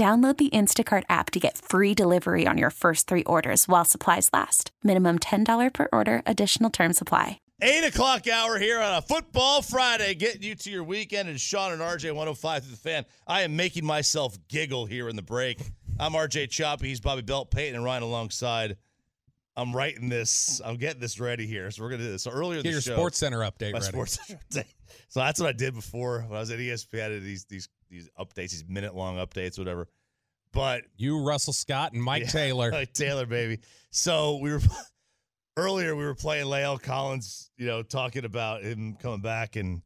Download 0.00 0.34
the 0.34 0.48
Instacart 0.48 1.02
app 1.10 1.30
to 1.32 1.38
get 1.38 1.58
free 1.58 1.92
delivery 1.92 2.46
on 2.46 2.56
your 2.56 2.70
first 2.70 3.06
three 3.06 3.22
orders 3.24 3.68
while 3.68 3.84
supplies 3.84 4.30
last. 4.32 4.70
Minimum 4.82 5.18
$10 5.18 5.74
per 5.74 5.88
order, 5.92 6.22
additional 6.24 6.70
term 6.70 6.94
supply. 6.94 7.42
Eight 7.60 7.84
o'clock 7.84 8.26
hour 8.26 8.58
here 8.58 8.80
on 8.80 8.94
a 8.94 9.02
football 9.02 9.60
Friday, 9.60 10.14
getting 10.14 10.42
you 10.42 10.54
to 10.54 10.70
your 10.70 10.84
weekend. 10.84 11.28
And 11.28 11.38
Shan 11.38 11.72
and 11.72 11.82
RJ 11.82 12.14
105.3 12.14 12.70
The 12.70 12.76
Fan. 12.78 13.04
I 13.26 13.42
am 13.42 13.56
making 13.56 13.84
myself 13.84 14.38
giggle 14.48 14.86
here 14.86 15.10
in 15.10 15.16
the 15.16 15.22
break. 15.22 15.60
I'm 15.98 16.12
RJ 16.12 16.48
Choppy. 16.48 16.88
He's 16.88 17.00
Bobby 17.00 17.20
Belt, 17.20 17.50
Peyton, 17.50 17.74
and 17.74 17.84
Ryan 17.84 18.02
alongside. 18.02 18.78
I'm 19.54 19.76
writing 19.76 20.08
this. 20.08 20.62
I'm 20.64 20.78
getting 20.78 21.02
this 21.02 21.20
ready 21.20 21.46
here. 21.46 21.70
So 21.70 21.82
we're 21.82 21.90
gonna 21.90 22.04
do 22.04 22.12
this. 22.12 22.22
So 22.22 22.30
earlier, 22.30 22.62
Get 22.62 22.70
the 22.70 22.70
your 22.70 22.80
show, 22.80 22.94
Sports 22.94 23.18
Center 23.18 23.40
update 23.40 23.72
my 23.74 23.80
ready. 23.80 23.84
Sports 23.84 24.18
Center 24.26 24.40
update. 24.50 24.72
So 25.08 25.20
that's 25.20 25.38
what 25.38 25.50
I 25.50 25.52
did 25.52 25.74
before 25.74 26.24
when 26.26 26.38
I 26.38 26.40
was 26.40 26.50
at 26.50 26.58
ESPN. 26.58 27.04
I 27.04 27.08
did 27.10 27.22
these 27.22 27.44
these 27.44 27.68
these 27.90 28.08
updates, 28.18 28.50
these 28.50 28.64
minute 28.68 28.94
long 28.94 29.16
updates, 29.16 29.58
whatever. 29.58 29.88
But 30.52 30.82
You, 30.96 31.22
Russell 31.22 31.52
Scott, 31.52 31.92
and 31.92 32.02
Mike 32.02 32.22
Yeah, 32.24 32.28
Taylor. 32.28 32.72
like 32.72 32.92
Taylor, 32.92 33.26
baby. 33.26 33.60
So 33.90 34.38
we 34.38 34.50
were 34.52 34.60
earlier. 35.56 35.94
We 35.96 36.04
were 36.04 36.14
playing 36.14 36.46
La'el 36.46 36.80
Collins. 36.80 37.50
You 37.56 37.66
know, 37.66 37.82
talking 37.82 38.24
about 38.24 38.62
him 38.62 38.96
coming 39.00 39.20
back 39.20 39.56
and 39.56 39.82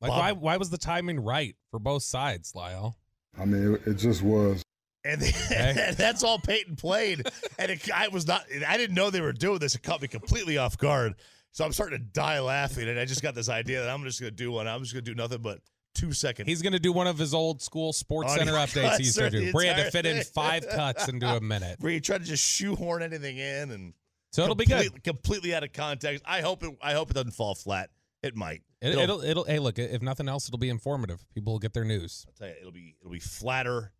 Like, 0.00 0.10
Bob- 0.10 0.18
why, 0.20 0.32
why 0.32 0.56
was 0.58 0.70
the 0.70 0.78
timing 0.78 1.20
right 1.20 1.56
for 1.70 1.78
both 1.78 2.02
sides, 2.02 2.54
Lyle? 2.54 2.96
I 3.38 3.44
mean, 3.46 3.74
it, 3.74 3.86
it 3.86 3.94
just 3.94 4.22
was. 4.22 4.62
and, 5.04 5.22
and 5.52 5.96
that's 5.96 6.22
all 6.22 6.38
Peyton 6.38 6.76
played. 6.76 7.26
and 7.58 7.70
it, 7.72 7.90
I 7.90 8.08
was 8.08 8.26
not. 8.26 8.44
I 8.66 8.76
didn't 8.76 8.94
know 8.94 9.10
they 9.10 9.20
were 9.20 9.32
doing 9.32 9.58
this. 9.58 9.74
It 9.74 9.82
caught 9.82 10.02
me 10.02 10.08
completely 10.08 10.58
off 10.58 10.76
guard. 10.78 11.14
So 11.52 11.64
I'm 11.64 11.72
starting 11.72 11.98
to 11.98 12.04
die 12.04 12.40
laughing, 12.40 12.88
and 12.88 12.98
I 12.98 13.04
just 13.04 13.22
got 13.22 13.34
this 13.34 13.48
idea 13.48 13.80
that 13.82 13.90
I'm 13.90 14.02
just 14.04 14.20
going 14.20 14.30
to 14.30 14.36
do 14.36 14.52
one. 14.52 14.66
I'm 14.68 14.82
just 14.82 14.92
going 14.94 15.04
to 15.04 15.10
do 15.10 15.14
nothing 15.14 15.42
but 15.42 15.58
two 15.94 16.12
seconds. 16.12 16.48
He's 16.48 16.62
going 16.62 16.72
to 16.72 16.78
do 16.80 16.92
one 16.92 17.06
of 17.06 17.18
his 17.18 17.34
old 17.34 17.62
school 17.62 17.92
Sports 17.92 18.34
Center 18.34 18.52
updates 18.52 18.96
he 18.96 19.04
used 19.04 19.18
to 19.18 19.30
do, 19.30 19.50
where 19.52 19.64
he 19.64 19.68
had 19.68 19.84
to 19.84 19.90
fit 19.90 20.06
in 20.06 20.22
five 20.24 20.68
cuts 20.68 21.08
into 21.08 21.26
a 21.26 21.40
minute. 21.40 21.76
where 21.80 21.92
you 21.92 22.00
try 22.00 22.18
to 22.18 22.24
just 22.24 22.44
shoehorn 22.44 23.02
anything 23.02 23.38
in, 23.38 23.70
and 23.70 23.94
So 24.30 24.42
it'll 24.42 24.54
be 24.54 24.66
good. 24.66 25.02
Completely 25.04 25.54
out 25.54 25.64
of 25.64 25.72
context. 25.72 26.22
I 26.26 26.40
hope 26.40 26.62
it. 26.62 26.76
I 26.82 26.92
hope 26.94 27.10
it 27.10 27.14
doesn't 27.14 27.32
fall 27.32 27.54
flat. 27.54 27.90
It 28.22 28.36
might. 28.36 28.62
It, 28.80 28.96
it'll, 28.96 29.20
it'll, 29.22 29.44
hey, 29.44 29.58
look, 29.58 29.78
if 29.78 30.02
nothing 30.02 30.28
else, 30.28 30.48
it'll 30.48 30.58
be 30.58 30.68
informative. 30.68 31.24
People 31.34 31.52
will 31.54 31.60
get 31.60 31.72
their 31.72 31.84
news. 31.84 32.24
I'll 32.28 32.34
tell 32.34 32.48
you, 32.48 32.54
it'll 32.60 32.72
be 32.72 32.96
it'll 33.00 33.12
be 33.12 33.18
flatter. 33.20 33.92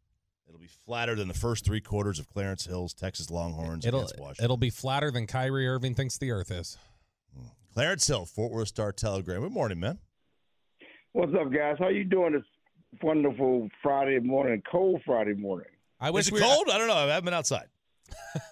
It'll 0.48 0.60
be 0.60 0.68
flatter 0.84 1.14
than 1.14 1.28
the 1.28 1.34
first 1.34 1.64
three 1.64 1.80
quarters 1.80 2.18
of 2.18 2.28
Clarence 2.28 2.66
Hill's 2.66 2.92
Texas 2.92 3.30
Longhorns 3.30 3.86
It'll, 3.86 4.00
against 4.00 4.18
Washington. 4.18 4.44
it'll 4.44 4.56
be 4.58 4.70
flatter 4.70 5.10
than 5.10 5.26
Kyrie 5.26 5.66
Irving 5.66 5.94
thinks 5.94 6.18
the 6.18 6.30
earth 6.30 6.50
is. 6.50 6.76
Hmm. 7.34 7.46
Clarence 7.72 8.06
Hill, 8.06 8.26
Fort 8.26 8.52
Worth 8.52 8.68
Star 8.68 8.92
Telegram. 8.92 9.40
Good 9.40 9.52
morning, 9.52 9.80
man. 9.80 9.98
What's 11.12 11.32
up, 11.34 11.52
guys? 11.52 11.76
How 11.78 11.88
you 11.88 12.04
doing 12.04 12.32
this 12.32 12.42
wonderful 13.02 13.68
Friday 13.82 14.18
morning, 14.20 14.62
cold 14.70 15.02
Friday 15.04 15.34
morning? 15.34 15.68
I 16.00 16.10
wish 16.10 16.26
Is 16.26 16.28
it 16.28 16.34
we 16.34 16.40
cold? 16.40 16.68
I 16.70 16.78
don't 16.78 16.88
know. 16.88 16.94
I 16.94 17.06
haven't 17.08 17.26
been 17.26 17.34
outside. 17.34 17.66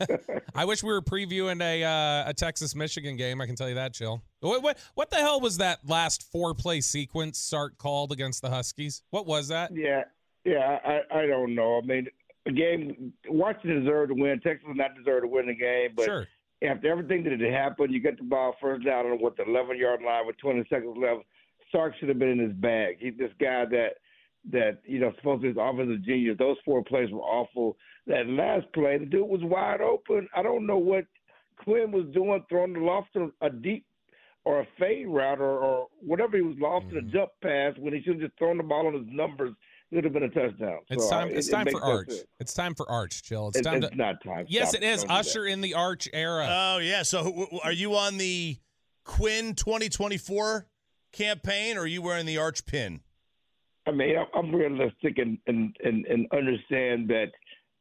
I 0.54 0.65
wish 0.65 0.82
we 0.82 0.93
were 0.93 1.03
previewing 1.03 1.62
a 1.62 1.84
uh, 1.84 2.31
a 2.31 2.34
Texas 2.34 2.75
Michigan 2.75 3.16
game. 3.16 3.41
I 3.41 3.47
can 3.47 3.56
tell 3.56 3.69
you 3.69 3.75
that, 3.76 3.93
chill. 3.94 4.22
What, 4.41 4.62
what 4.62 4.78
what 4.94 5.10
the 5.10 5.16
hell 5.16 5.41
was 5.41 5.59
that 5.59 5.81
last 5.87 6.31
four 6.31 6.54
play 6.54 6.81
sequence 6.81 7.38
Sark 7.38 7.76
called 7.78 8.12
against 8.12 8.43
the 8.43 8.50
Huskies? 8.50 9.03
What 9.10 9.26
was 9.26 9.49
that? 9.49 9.70
Yeah, 9.75 10.04
yeah. 10.44 10.78
I 10.84 11.00
I 11.20 11.26
don't 11.26 11.54
know. 11.54 11.78
I 11.82 11.87
mean, 11.87 12.06
the 12.47 12.53
game 12.53 13.12
Washington 13.28 13.84
deserved 13.84 14.10
to 14.15 14.22
win. 14.22 14.41
Texas 14.41 14.66
did 14.66 14.76
not 14.76 14.94
deserve 14.97 15.22
to 15.22 15.28
win 15.28 15.47
the 15.47 15.54
game, 15.54 15.91
but 15.97 16.04
Sure. 16.06 16.26
after 16.62 16.91
everything 16.91 17.25
that 17.25 17.32
had 17.38 17.53
happened, 17.53 17.93
you 17.93 18.00
get 18.00 18.16
the 18.19 18.25
ball 18.25 18.54
first 18.60 18.84
down 18.84 19.06
on 19.06 19.19
what 19.19 19.37
the 19.37 19.44
11 19.44 19.76
yard 19.78 20.00
line 20.03 20.26
with 20.26 20.38
20 20.38 20.65
seconds 20.70 20.97
left. 20.99 21.25
Sark 21.72 21.94
should 21.98 22.08
have 22.08 22.19
been 22.19 22.28
in 22.31 22.38
his 22.38 22.53
bag. 22.53 22.97
He's 23.00 23.16
this 23.19 23.32
guy 23.41 23.64
that 23.66 23.91
that 24.50 24.78
you 24.84 24.98
know 25.00 25.12
supposed 25.16 25.42
to 25.42 25.42
be 25.42 25.48
his 25.48 25.56
offensive 25.60 26.03
genius. 26.04 26.36
Those 26.38 26.56
four 26.64 26.82
plays 26.82 27.10
were 27.10 27.20
awful. 27.20 27.76
That 28.06 28.26
last 28.26 28.66
play, 28.72 28.97
the 28.98 29.04
dude 29.06 29.28
was 29.28 29.41
wide 29.42 29.81
open. 29.81 30.28
I 30.34 30.42
don't 30.42 30.66
know 30.66 30.78
what 30.78 31.04
Quinn 31.58 31.92
was 31.92 32.06
doing, 32.14 32.42
throwing 32.48 32.72
the 32.72 32.78
lofted 32.81 33.31
a 33.42 33.50
deep 33.50 33.84
or 34.44 34.60
a 34.60 34.66
fade 34.78 35.06
route 35.06 35.38
or, 35.41 35.58
or 35.58 35.88
whatever 36.00 36.36
he 36.38 36.42
was 36.42 36.56
lofting 36.58 36.92
Mm-hmm. 36.98 37.08
a 37.08 37.12
jump 37.12 37.31
pass 37.42 37.75
when 37.78 37.92
he 37.92 38.00
should 38.02 38.14
have 38.14 38.22
just 38.31 38.38
thrown 38.38 38.56
the 38.56 38.62
ball 38.62 38.87
on 38.87 38.94
his 38.94 39.02
numbers. 39.06 39.52
It 39.91 39.97
would 39.97 40.04
have 40.04 40.12
been 40.14 40.22
a 40.22 40.28
touchdown. 40.31 40.78
It's 40.88 41.04
So, 41.04 41.10
time. 41.10 41.28
uh, 41.28 41.32
It's 41.32 41.48
it- 41.48 41.50
it 41.50 41.54
time 41.56 41.64
makes 41.66 41.78
for 41.78 41.84
Arch. 41.84 42.08
sense. 42.10 42.25
It's 42.38 42.54
time 42.54 42.75
for 42.75 42.91
Arch, 42.91 43.22
chill. 43.22 43.48
It's 43.48 43.58
It- 43.58 43.62
time 43.64 43.82
it's 43.82 43.91
to. 43.91 43.97
not 43.97 44.25
time. 44.25 44.47
Yes, 44.48 44.70
Stop 44.70 44.82
it 44.82 44.87
is. 44.87 45.00
Don't 45.00 45.08
that. 45.08 45.19
Usher 45.19 45.47
in 45.47 45.60
the 45.60 45.75
Arch 45.75 46.08
era. 46.14 46.47
Oh 46.48 46.78
yeah. 46.78 47.02
So 47.02 47.22
who- 47.25 47.44
who- 47.47 47.60
are 47.60 47.72
you 47.72 47.94
on 47.97 48.16
the 48.16 48.56
Quinn 49.04 49.54
2024 49.54 50.66
campaign, 51.12 51.76
or 51.76 51.82
are 51.82 51.87
you 51.87 52.03
wearing 52.03 52.26
the 52.26 52.38
Arch 52.38 52.65
pin? 52.66 53.00
I 53.87 53.93
mean, 53.93 54.16
I'm- 54.16 54.54
realistic 54.54 55.19
and 55.19 55.38
and 55.47 55.76
and, 55.82 56.06
and 56.06 56.26
understand 56.32 57.09
that 57.09 57.31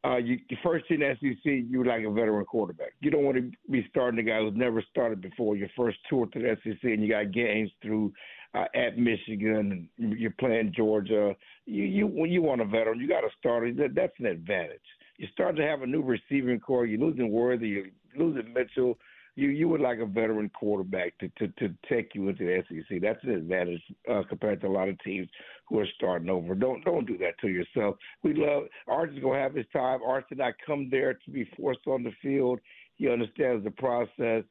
uh, 0.05 0.17
you 0.17 0.39
you 0.49 0.57
first 0.63 0.85
in 0.89 1.01
the 1.01 1.15
SEC, 1.19 1.43
you 1.43 1.83
like 1.83 2.03
a 2.03 2.11
veteran 2.11 2.45
quarterback. 2.45 2.93
You 3.01 3.11
don't 3.11 3.25
want 3.25 3.37
to 3.37 3.51
be 3.69 3.85
starting 3.89 4.19
a 4.19 4.23
guy 4.23 4.39
who's 4.39 4.55
never 4.55 4.81
started 4.89 5.21
before. 5.21 5.55
Your 5.55 5.69
first 5.75 5.97
tour 6.09 6.25
to 6.27 6.39
the 6.39 6.57
SEC, 6.63 6.83
and 6.83 7.03
you 7.03 7.09
got 7.09 7.31
games 7.31 7.69
through 7.81 8.13
uh, 8.53 8.65
at 8.73 8.97
Michigan, 8.97 9.89
and 9.97 10.19
you're 10.19 10.33
playing 10.39 10.73
Georgia. 10.75 11.35
You 11.65 11.83
you 11.83 12.07
when 12.07 12.31
you 12.31 12.41
want 12.41 12.61
a 12.61 12.65
veteran, 12.65 12.99
you 12.99 13.07
got 13.07 13.25
a 13.25 13.29
starter. 13.37 13.73
That, 13.73 13.93
that's 13.93 14.13
an 14.19 14.25
advantage. 14.25 14.79
You 15.17 15.27
start 15.33 15.57
to 15.57 15.63
have 15.63 15.81
a 15.81 15.87
new 15.87 16.01
receiving 16.01 16.61
corps. 16.61 16.85
You're 16.85 17.01
losing 17.01 17.29
Worthy. 17.29 17.67
You're 17.67 17.85
losing 18.17 18.53
Mitchell. 18.53 18.97
You 19.35 19.49
you 19.49 19.67
would 19.69 19.81
like 19.81 19.99
a 19.99 20.05
veteran 20.05 20.49
quarterback 20.49 21.17
to 21.19 21.29
to, 21.37 21.47
to 21.59 21.73
take 21.87 22.15
you 22.15 22.29
into 22.29 22.45
the 22.45 22.63
SEC. 22.67 23.01
That's 23.01 23.23
an 23.23 23.31
advantage 23.31 23.81
uh, 24.09 24.23
compared 24.27 24.61
to 24.61 24.67
a 24.67 24.69
lot 24.69 24.89
of 24.89 24.99
teams 24.99 25.27
who 25.67 25.79
are 25.79 25.87
starting 25.95 26.29
over. 26.29 26.55
Don't 26.55 26.83
don't 26.83 27.05
do 27.05 27.17
that 27.19 27.39
to 27.41 27.47
yourself. 27.47 27.95
We 28.23 28.33
love 28.33 28.63
Arch 28.87 29.11
is 29.13 29.19
gonna 29.19 29.39
have 29.39 29.55
his 29.55 29.65
time. 29.71 29.99
Arch 30.05 30.25
did 30.29 30.39
not 30.39 30.53
come 30.65 30.89
there 30.89 31.13
to 31.13 31.31
be 31.31 31.49
forced 31.57 31.87
on 31.87 32.03
the 32.03 32.11
field. 32.21 32.59
He 32.95 33.09
understands 33.09 33.63
the 33.63 33.71
process. 33.71 34.43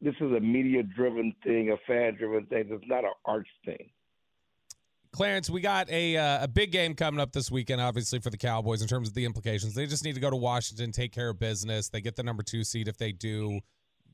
This 0.00 0.14
is 0.20 0.32
a 0.32 0.40
media 0.40 0.82
driven 0.82 1.34
thing, 1.44 1.70
a 1.70 1.76
fan 1.86 2.14
driven 2.16 2.46
thing. 2.46 2.68
It's 2.70 2.84
not 2.88 3.04
an 3.04 3.10
Arch 3.26 3.48
thing. 3.66 3.90
Clarence, 5.12 5.50
we 5.50 5.60
got 5.60 5.90
a 5.90 6.16
uh, 6.16 6.44
a 6.44 6.48
big 6.48 6.70
game 6.70 6.94
coming 6.94 7.20
up 7.20 7.32
this 7.32 7.50
weekend, 7.50 7.80
obviously 7.80 8.20
for 8.20 8.30
the 8.30 8.36
Cowboys 8.36 8.80
in 8.80 8.86
terms 8.86 9.08
of 9.08 9.14
the 9.14 9.24
implications. 9.24 9.74
They 9.74 9.86
just 9.86 10.04
need 10.04 10.14
to 10.14 10.20
go 10.20 10.30
to 10.30 10.36
Washington, 10.36 10.92
take 10.92 11.12
care 11.12 11.30
of 11.30 11.38
business. 11.38 11.88
They 11.88 12.00
get 12.00 12.14
the 12.14 12.22
number 12.22 12.44
two 12.44 12.62
seed 12.62 12.86
if 12.86 12.96
they 12.96 13.10
do. 13.10 13.60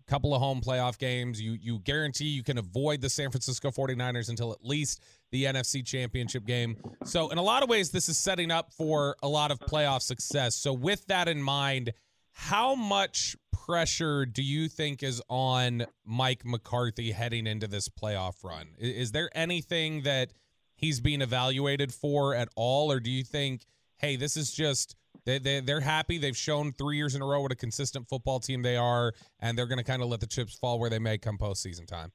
Couple 0.08 0.34
of 0.34 0.40
home 0.40 0.60
playoff 0.60 0.98
games. 0.98 1.40
You 1.40 1.58
you 1.60 1.80
guarantee 1.80 2.26
you 2.26 2.44
can 2.44 2.58
avoid 2.58 3.00
the 3.00 3.10
San 3.10 3.30
Francisco 3.30 3.70
49ers 3.70 4.28
until 4.28 4.52
at 4.52 4.64
least 4.64 5.02
the 5.32 5.44
NFC 5.44 5.84
Championship 5.84 6.46
game. 6.46 6.76
So 7.04 7.30
in 7.30 7.38
a 7.38 7.42
lot 7.42 7.62
of 7.62 7.68
ways, 7.68 7.90
this 7.90 8.08
is 8.08 8.16
setting 8.16 8.50
up 8.50 8.72
for 8.72 9.16
a 9.22 9.28
lot 9.28 9.50
of 9.50 9.58
playoff 9.58 10.02
success. 10.02 10.54
So 10.54 10.72
with 10.72 11.04
that 11.06 11.26
in 11.26 11.42
mind, 11.42 11.92
how 12.30 12.74
much 12.74 13.36
pressure 13.66 14.24
do 14.26 14.42
you 14.42 14.68
think 14.68 15.02
is 15.02 15.20
on 15.28 15.86
Mike 16.04 16.42
McCarthy 16.44 17.10
heading 17.10 17.46
into 17.46 17.66
this 17.66 17.88
playoff 17.88 18.44
run? 18.44 18.68
Is 18.78 19.10
there 19.10 19.28
anything 19.34 20.02
that 20.02 20.32
he's 20.76 21.00
being 21.00 21.22
evaluated 21.22 21.92
for 21.92 22.34
at 22.34 22.48
all, 22.54 22.92
or 22.92 23.00
do 23.00 23.10
you 23.10 23.24
think, 23.24 23.66
hey, 23.96 24.16
this 24.16 24.36
is 24.36 24.52
just 24.52 24.94
they, 25.26 25.38
they 25.38 25.60
they're 25.60 25.80
happy 25.80 26.16
they've 26.16 26.36
shown 26.36 26.72
three 26.72 26.96
years 26.96 27.14
in 27.14 27.20
a 27.20 27.26
row 27.26 27.42
what 27.42 27.52
a 27.52 27.56
consistent 27.56 28.08
football 28.08 28.40
team 28.40 28.62
they 28.62 28.76
are, 28.76 29.12
and 29.40 29.58
they're 29.58 29.66
going 29.66 29.78
to 29.78 29.84
kind 29.84 30.00
of 30.00 30.08
let 30.08 30.20
the 30.20 30.26
chips 30.26 30.54
fall 30.54 30.78
where 30.78 30.88
they 30.88 30.98
may 30.98 31.18
come 31.18 31.36
postseason 31.36 31.86
time? 31.86 32.12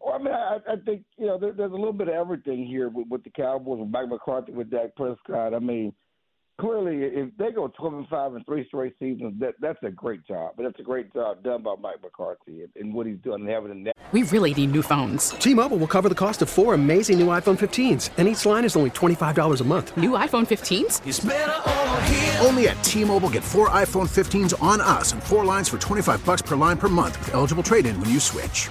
Well, 0.00 0.14
I 0.14 0.18
mean, 0.18 0.34
I, 0.34 0.58
I 0.70 0.76
think 0.84 1.04
you 1.18 1.26
know 1.26 1.38
there, 1.38 1.52
there's 1.52 1.72
a 1.72 1.76
little 1.76 1.92
bit 1.92 2.08
of 2.08 2.14
everything 2.14 2.66
here 2.66 2.88
with, 2.88 3.08
with 3.08 3.24
the 3.24 3.30
Cowboys 3.30 3.80
and 3.80 3.90
Mike 3.90 4.08
McCarthy 4.08 4.52
with 4.52 4.70
Dak 4.70 4.94
Prescott. 4.94 5.54
I 5.54 5.58
mean, 5.58 5.92
clearly, 6.60 7.02
if 7.02 7.36
they 7.38 7.50
go 7.50 7.68
12 7.68 7.94
and 7.94 8.08
5 8.08 8.34
in 8.36 8.44
three 8.44 8.66
straight 8.66 8.94
seasons, 8.98 9.34
that 9.40 9.54
that's 9.60 9.78
a 9.82 9.90
great 9.90 10.26
job. 10.26 10.54
But 10.56 10.64
that's 10.64 10.80
a 10.80 10.82
great 10.82 11.12
job 11.12 11.42
done 11.42 11.62
by 11.62 11.74
Mike 11.80 12.02
McCarthy 12.02 12.62
and, 12.62 12.70
and 12.76 12.94
what 12.94 13.06
he's 13.06 13.18
done 13.18 13.42
and 13.42 13.48
having 13.48 13.70
a 13.70 13.74
net. 13.74 13.94
We 14.12 14.22
really 14.24 14.54
need 14.54 14.72
new 14.72 14.82
phones. 14.82 15.30
T-Mobile 15.30 15.76
will 15.76 15.86
cover 15.86 16.08
the 16.08 16.14
cost 16.14 16.40
of 16.40 16.48
four 16.48 16.72
amazing 16.72 17.18
new 17.18 17.26
iPhone 17.26 17.58
15s, 17.58 18.10
and 18.16 18.26
each 18.26 18.46
line 18.46 18.64
is 18.64 18.74
only 18.74 18.90
$25 18.90 19.60
a 19.60 19.64
month. 19.64 19.96
New 19.98 20.12
iPhone 20.12 20.46
15s? 20.46 22.44
Only 22.46 22.68
at 22.68 22.82
T-Mobile 22.82 23.28
get 23.28 23.44
four 23.44 23.68
iPhone 23.68 24.08
15s 24.08 24.60
on 24.62 24.80
us 24.80 25.12
and 25.12 25.22
four 25.22 25.44
lines 25.44 25.68
for 25.68 25.76
25 25.76 26.24
bucks 26.24 26.40
per 26.40 26.56
line 26.56 26.78
per 26.78 26.88
month 26.88 27.18
with 27.18 27.34
eligible 27.34 27.62
trade-in 27.62 28.00
when 28.00 28.08
you 28.08 28.18
switch. 28.18 28.70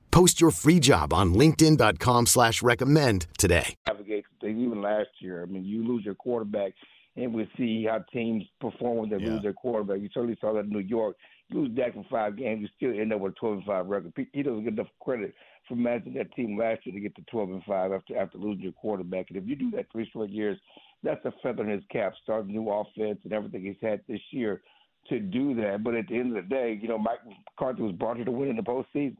Post 0.11 0.41
your 0.41 0.51
free 0.51 0.79
job 0.79 1.13
on 1.13 1.33
LinkedIn.com 1.33 2.25
slash 2.25 2.61
recommend 2.61 3.27
today. 3.37 3.75
Navigate 3.87 4.25
things 4.41 4.59
even 4.59 4.81
last 4.81 5.09
year. 5.19 5.41
I 5.41 5.45
mean, 5.45 5.63
you 5.63 5.87
lose 5.87 6.03
your 6.03 6.15
quarterback, 6.15 6.73
and 7.15 7.33
we 7.33 7.49
see 7.57 7.85
how 7.89 8.03
teams 8.11 8.43
perform 8.59 8.97
when 8.97 9.09
they 9.09 9.23
yeah. 9.23 9.31
lose 9.31 9.43
their 9.43 9.53
quarterback. 9.53 10.01
You 10.01 10.09
certainly 10.13 10.37
saw 10.41 10.53
that 10.53 10.65
in 10.65 10.69
New 10.69 10.79
York. 10.79 11.15
You 11.47 11.61
lose 11.61 11.75
Dak 11.75 11.93
for 11.93 12.05
five 12.09 12.37
games, 12.37 12.61
you 12.61 12.67
still 12.75 12.99
end 12.99 13.13
up 13.13 13.19
with 13.19 13.33
a 13.33 13.35
12 13.35 13.57
and 13.57 13.65
5 13.65 13.85
record. 13.87 14.13
He 14.31 14.43
doesn't 14.43 14.63
get 14.63 14.73
enough 14.73 14.87
credit 15.01 15.33
for 15.67 15.75
managing 15.75 16.13
that 16.15 16.33
team 16.33 16.57
last 16.57 16.85
year 16.85 16.95
to 16.95 17.01
get 17.01 17.15
to 17.15 17.23
12 17.29 17.49
and 17.49 17.63
5 17.63 17.91
after 17.91 18.17
after 18.17 18.37
losing 18.37 18.63
your 18.63 18.71
quarterback. 18.73 19.27
And 19.29 19.37
if 19.37 19.47
you 19.47 19.55
do 19.55 19.71
that 19.71 19.87
three 19.91 20.07
straight 20.09 20.29
years, 20.29 20.57
that's 21.03 21.23
a 21.25 21.33
feather 21.43 21.63
in 21.63 21.69
his 21.69 21.83
cap. 21.91 22.13
Starting 22.23 22.53
new 22.53 22.69
offense 22.69 23.19
and 23.23 23.33
everything 23.33 23.63
he's 23.63 23.75
had 23.81 24.01
this 24.07 24.21
year 24.31 24.61
to 25.09 25.19
do 25.19 25.55
that. 25.55 25.83
But 25.83 25.95
at 25.95 26.07
the 26.07 26.17
end 26.17 26.37
of 26.37 26.43
the 26.43 26.49
day, 26.49 26.79
you 26.81 26.87
know, 26.87 26.97
Mike 26.97 27.19
McCarthy 27.25 27.81
was 27.81 27.93
brought 27.93 28.17
here 28.17 28.25
to 28.25 28.31
win 28.31 28.49
in 28.49 28.55
the 28.55 28.61
postseason. 28.61 29.17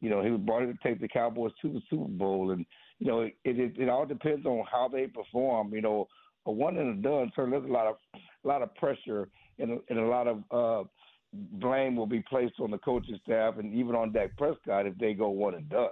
You 0.00 0.10
know, 0.10 0.22
he 0.22 0.30
was 0.30 0.40
brought 0.40 0.62
here 0.62 0.72
to 0.72 0.78
take 0.82 1.00
the 1.00 1.08
Cowboys 1.08 1.52
to 1.62 1.68
the 1.68 1.82
Super 1.90 2.08
Bowl, 2.08 2.52
and 2.52 2.64
you 2.98 3.06
know, 3.06 3.22
it 3.22 3.34
it, 3.44 3.78
it 3.78 3.88
all 3.88 4.06
depends 4.06 4.46
on 4.46 4.64
how 4.70 4.88
they 4.88 5.06
perform. 5.06 5.74
You 5.74 5.82
know, 5.82 6.08
a 6.46 6.52
one 6.52 6.78
and 6.78 6.98
a 6.98 7.02
done. 7.02 7.30
So 7.36 7.46
there's 7.46 7.64
a 7.64 7.72
lot 7.72 7.86
of 7.86 7.96
a 8.44 8.48
lot 8.48 8.62
of 8.62 8.74
pressure 8.76 9.28
and 9.58 9.80
and 9.88 9.98
a 9.98 10.06
lot 10.06 10.26
of 10.26 10.42
uh, 10.50 10.88
blame 11.32 11.96
will 11.96 12.06
be 12.06 12.22
placed 12.28 12.54
on 12.60 12.70
the 12.70 12.78
coaching 12.78 13.18
staff 13.24 13.54
and 13.58 13.74
even 13.74 13.94
on 13.94 14.12
Dak 14.12 14.36
Prescott 14.36 14.86
if 14.86 14.96
they 14.98 15.12
go 15.12 15.28
one 15.28 15.54
and 15.54 15.68
done. 15.68 15.90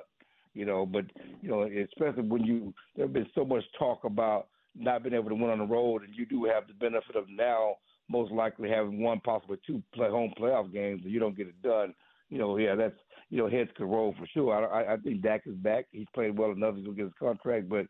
You 0.54 0.64
know, 0.64 0.86
but 0.86 1.04
you 1.40 1.48
know, 1.48 1.62
especially 1.62 2.28
when 2.28 2.44
you 2.44 2.74
there's 2.96 3.10
been 3.10 3.28
so 3.34 3.44
much 3.44 3.62
talk 3.78 4.04
about 4.04 4.48
not 4.74 5.02
being 5.02 5.14
able 5.14 5.28
to 5.28 5.34
win 5.34 5.50
on 5.50 5.58
the 5.58 5.64
road, 5.64 6.02
and 6.02 6.14
you 6.14 6.26
do 6.26 6.44
have 6.44 6.66
the 6.66 6.74
benefit 6.74 7.16
of 7.16 7.24
now 7.28 7.76
most 8.08 8.32
likely 8.32 8.70
having 8.70 9.00
one, 9.00 9.20
possibly 9.20 9.58
two 9.66 9.82
play 9.94 10.08
home 10.08 10.32
playoff 10.38 10.72
games, 10.72 11.02
and 11.04 11.12
you 11.12 11.20
don't 11.20 11.36
get 11.36 11.46
it 11.46 11.62
done. 11.62 11.94
You 12.30 12.38
know, 12.38 12.56
yeah, 12.56 12.74
that's 12.74 12.96
you 13.30 13.38
know 13.38 13.48
heads 13.48 13.70
could 13.76 13.90
roll 13.90 14.14
for 14.18 14.26
sure. 14.26 14.54
I, 14.54 14.94
I 14.94 14.96
think 14.98 15.22
Dak 15.22 15.42
is 15.46 15.54
back. 15.56 15.86
He's 15.90 16.06
played 16.14 16.36
well 16.36 16.52
enough. 16.52 16.76
He's 16.76 16.84
gonna 16.84 16.96
get 16.96 17.04
his 17.04 17.12
contract, 17.18 17.68
but 17.68 17.86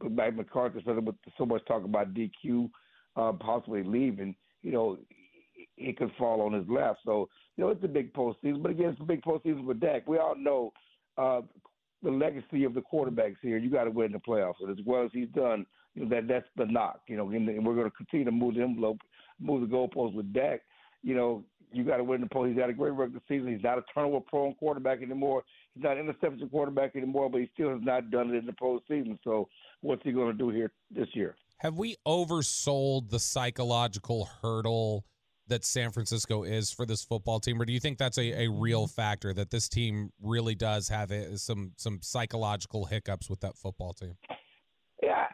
but 0.00 0.12
Mike 0.12 0.36
McCarthy, 0.36 0.78
especially 0.78 1.02
with 1.02 1.16
so 1.36 1.46
much 1.46 1.64
talk 1.66 1.84
about 1.84 2.14
DQ 2.14 2.70
uh, 3.16 3.32
possibly 3.32 3.82
leaving, 3.82 4.34
you 4.62 4.72
know, 4.72 4.98
it 5.76 5.96
could 5.98 6.10
fall 6.18 6.40
on 6.40 6.52
his 6.52 6.68
lap. 6.68 6.96
So 7.04 7.28
you 7.56 7.64
know, 7.64 7.70
it's 7.70 7.84
a 7.84 7.88
big 7.88 8.12
postseason. 8.12 8.62
But 8.62 8.72
again, 8.72 8.90
it's 8.90 9.00
a 9.00 9.04
big 9.04 9.22
postseason 9.22 9.64
for 9.64 9.74
Dak. 9.74 10.06
We 10.06 10.18
all 10.18 10.34
know 10.36 10.72
uh, 11.18 11.42
the 12.02 12.10
legacy 12.10 12.64
of 12.64 12.74
the 12.74 12.82
quarterbacks 12.82 13.36
here. 13.42 13.58
You 13.58 13.70
got 13.70 13.84
to 13.84 13.90
win 13.90 14.12
the 14.12 14.18
playoffs, 14.18 14.60
and 14.60 14.70
as 14.70 14.84
well 14.84 15.04
as 15.04 15.10
he's 15.12 15.28
done, 15.34 15.66
you 15.94 16.04
know 16.04 16.08
that 16.10 16.28
that's 16.28 16.48
the 16.56 16.66
knock. 16.66 17.02
You 17.06 17.16
know, 17.16 17.30
and, 17.30 17.48
and 17.48 17.64
we're 17.64 17.74
going 17.74 17.90
to 17.90 17.96
continue 17.96 18.24
to 18.24 18.32
move 18.32 18.54
the 18.54 18.62
envelope, 18.62 18.98
move 19.38 19.68
the 19.68 19.74
goalposts 19.74 20.14
with 20.14 20.32
Dak. 20.32 20.62
You 21.02 21.14
know, 21.14 21.44
you 21.72 21.84
got 21.84 21.98
to 21.98 22.04
win 22.04 22.20
the 22.20 22.26
poll. 22.26 22.44
He's 22.44 22.56
had 22.56 22.70
a 22.70 22.72
great 22.72 22.92
regular 22.92 23.20
season. 23.28 23.52
He's 23.52 23.62
not 23.62 23.78
a 23.78 23.84
turnover 23.94 24.20
prone 24.20 24.54
quarterback 24.54 25.02
anymore. 25.02 25.42
He's 25.74 25.84
not 25.84 25.98
an 25.98 26.00
interception 26.00 26.48
quarterback 26.48 26.96
anymore, 26.96 27.30
but 27.30 27.40
he 27.40 27.50
still 27.54 27.70
has 27.70 27.80
not 27.82 28.10
done 28.10 28.30
it 28.30 28.36
in 28.38 28.46
the 28.46 28.52
postseason. 28.52 29.18
So 29.22 29.48
what's 29.80 30.02
he 30.02 30.12
going 30.12 30.32
to 30.32 30.38
do 30.38 30.50
here 30.50 30.72
this 30.90 31.08
year? 31.14 31.36
Have 31.58 31.76
we 31.76 31.96
oversold 32.06 33.10
the 33.10 33.18
psychological 33.18 34.28
hurdle 34.42 35.04
that 35.46 35.64
San 35.64 35.90
Francisco 35.90 36.42
is 36.42 36.72
for 36.72 36.86
this 36.86 37.02
football 37.04 37.40
team, 37.40 37.60
or 37.60 37.64
do 37.64 37.72
you 37.72 37.80
think 37.80 37.98
that's 37.98 38.18
a, 38.18 38.44
a 38.44 38.48
real 38.48 38.86
factor 38.86 39.34
that 39.34 39.50
this 39.50 39.68
team 39.68 40.10
really 40.22 40.54
does 40.54 40.88
have 40.88 41.10
a, 41.10 41.36
some 41.36 41.72
some 41.76 41.98
psychological 42.02 42.84
hiccups 42.84 43.28
with 43.28 43.40
that 43.40 43.56
football 43.56 43.92
team? 43.92 44.14
Yeah, 45.02 45.26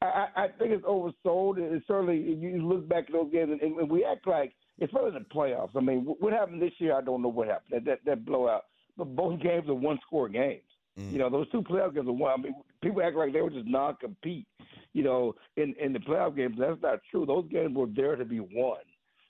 I, 0.00 0.26
I 0.36 0.48
think 0.58 0.70
it's 0.70 0.84
oversold. 0.84 1.58
It's 1.58 1.86
certainly 1.86 2.16
you 2.16 2.66
look 2.66 2.88
back 2.88 3.06
at 3.08 3.12
those 3.12 3.32
games, 3.32 3.58
and, 3.60 3.60
and 3.60 3.90
we 3.90 4.04
act 4.04 4.26
like– 4.26 4.54
especially 4.80 5.08
in 5.08 5.14
the 5.14 5.20
playoffs. 5.20 5.70
I 5.76 5.80
mean, 5.80 6.04
what 6.18 6.32
happened 6.32 6.62
this 6.62 6.72
year? 6.78 6.96
I 6.96 7.00
don't 7.00 7.22
know 7.22 7.28
what 7.28 7.48
happened. 7.48 7.72
That 7.72 7.84
that, 7.84 8.04
that 8.04 8.24
blowout, 8.24 8.64
but 8.96 9.16
both 9.16 9.40
games 9.40 9.68
are 9.68 9.74
one 9.74 9.98
score 10.06 10.28
games. 10.28 10.62
Mm. 10.98 11.12
You 11.12 11.18
know, 11.18 11.30
those 11.30 11.50
two 11.50 11.62
playoff 11.62 11.94
games 11.94 12.08
are 12.08 12.12
one. 12.12 12.32
I 12.32 12.42
mean, 12.42 12.54
people 12.82 13.02
act 13.02 13.16
like 13.16 13.32
they 13.32 13.40
were 13.40 13.50
just 13.50 13.66
non-compete. 13.66 14.46
You 14.92 15.02
know, 15.02 15.34
in 15.56 15.74
in 15.80 15.92
the 15.92 15.98
playoff 15.98 16.36
games, 16.36 16.56
that's 16.58 16.80
not 16.82 17.00
true. 17.10 17.26
Those 17.26 17.46
games 17.50 17.74
were 17.76 17.88
there 17.94 18.16
to 18.16 18.24
be 18.24 18.40
won. 18.40 18.78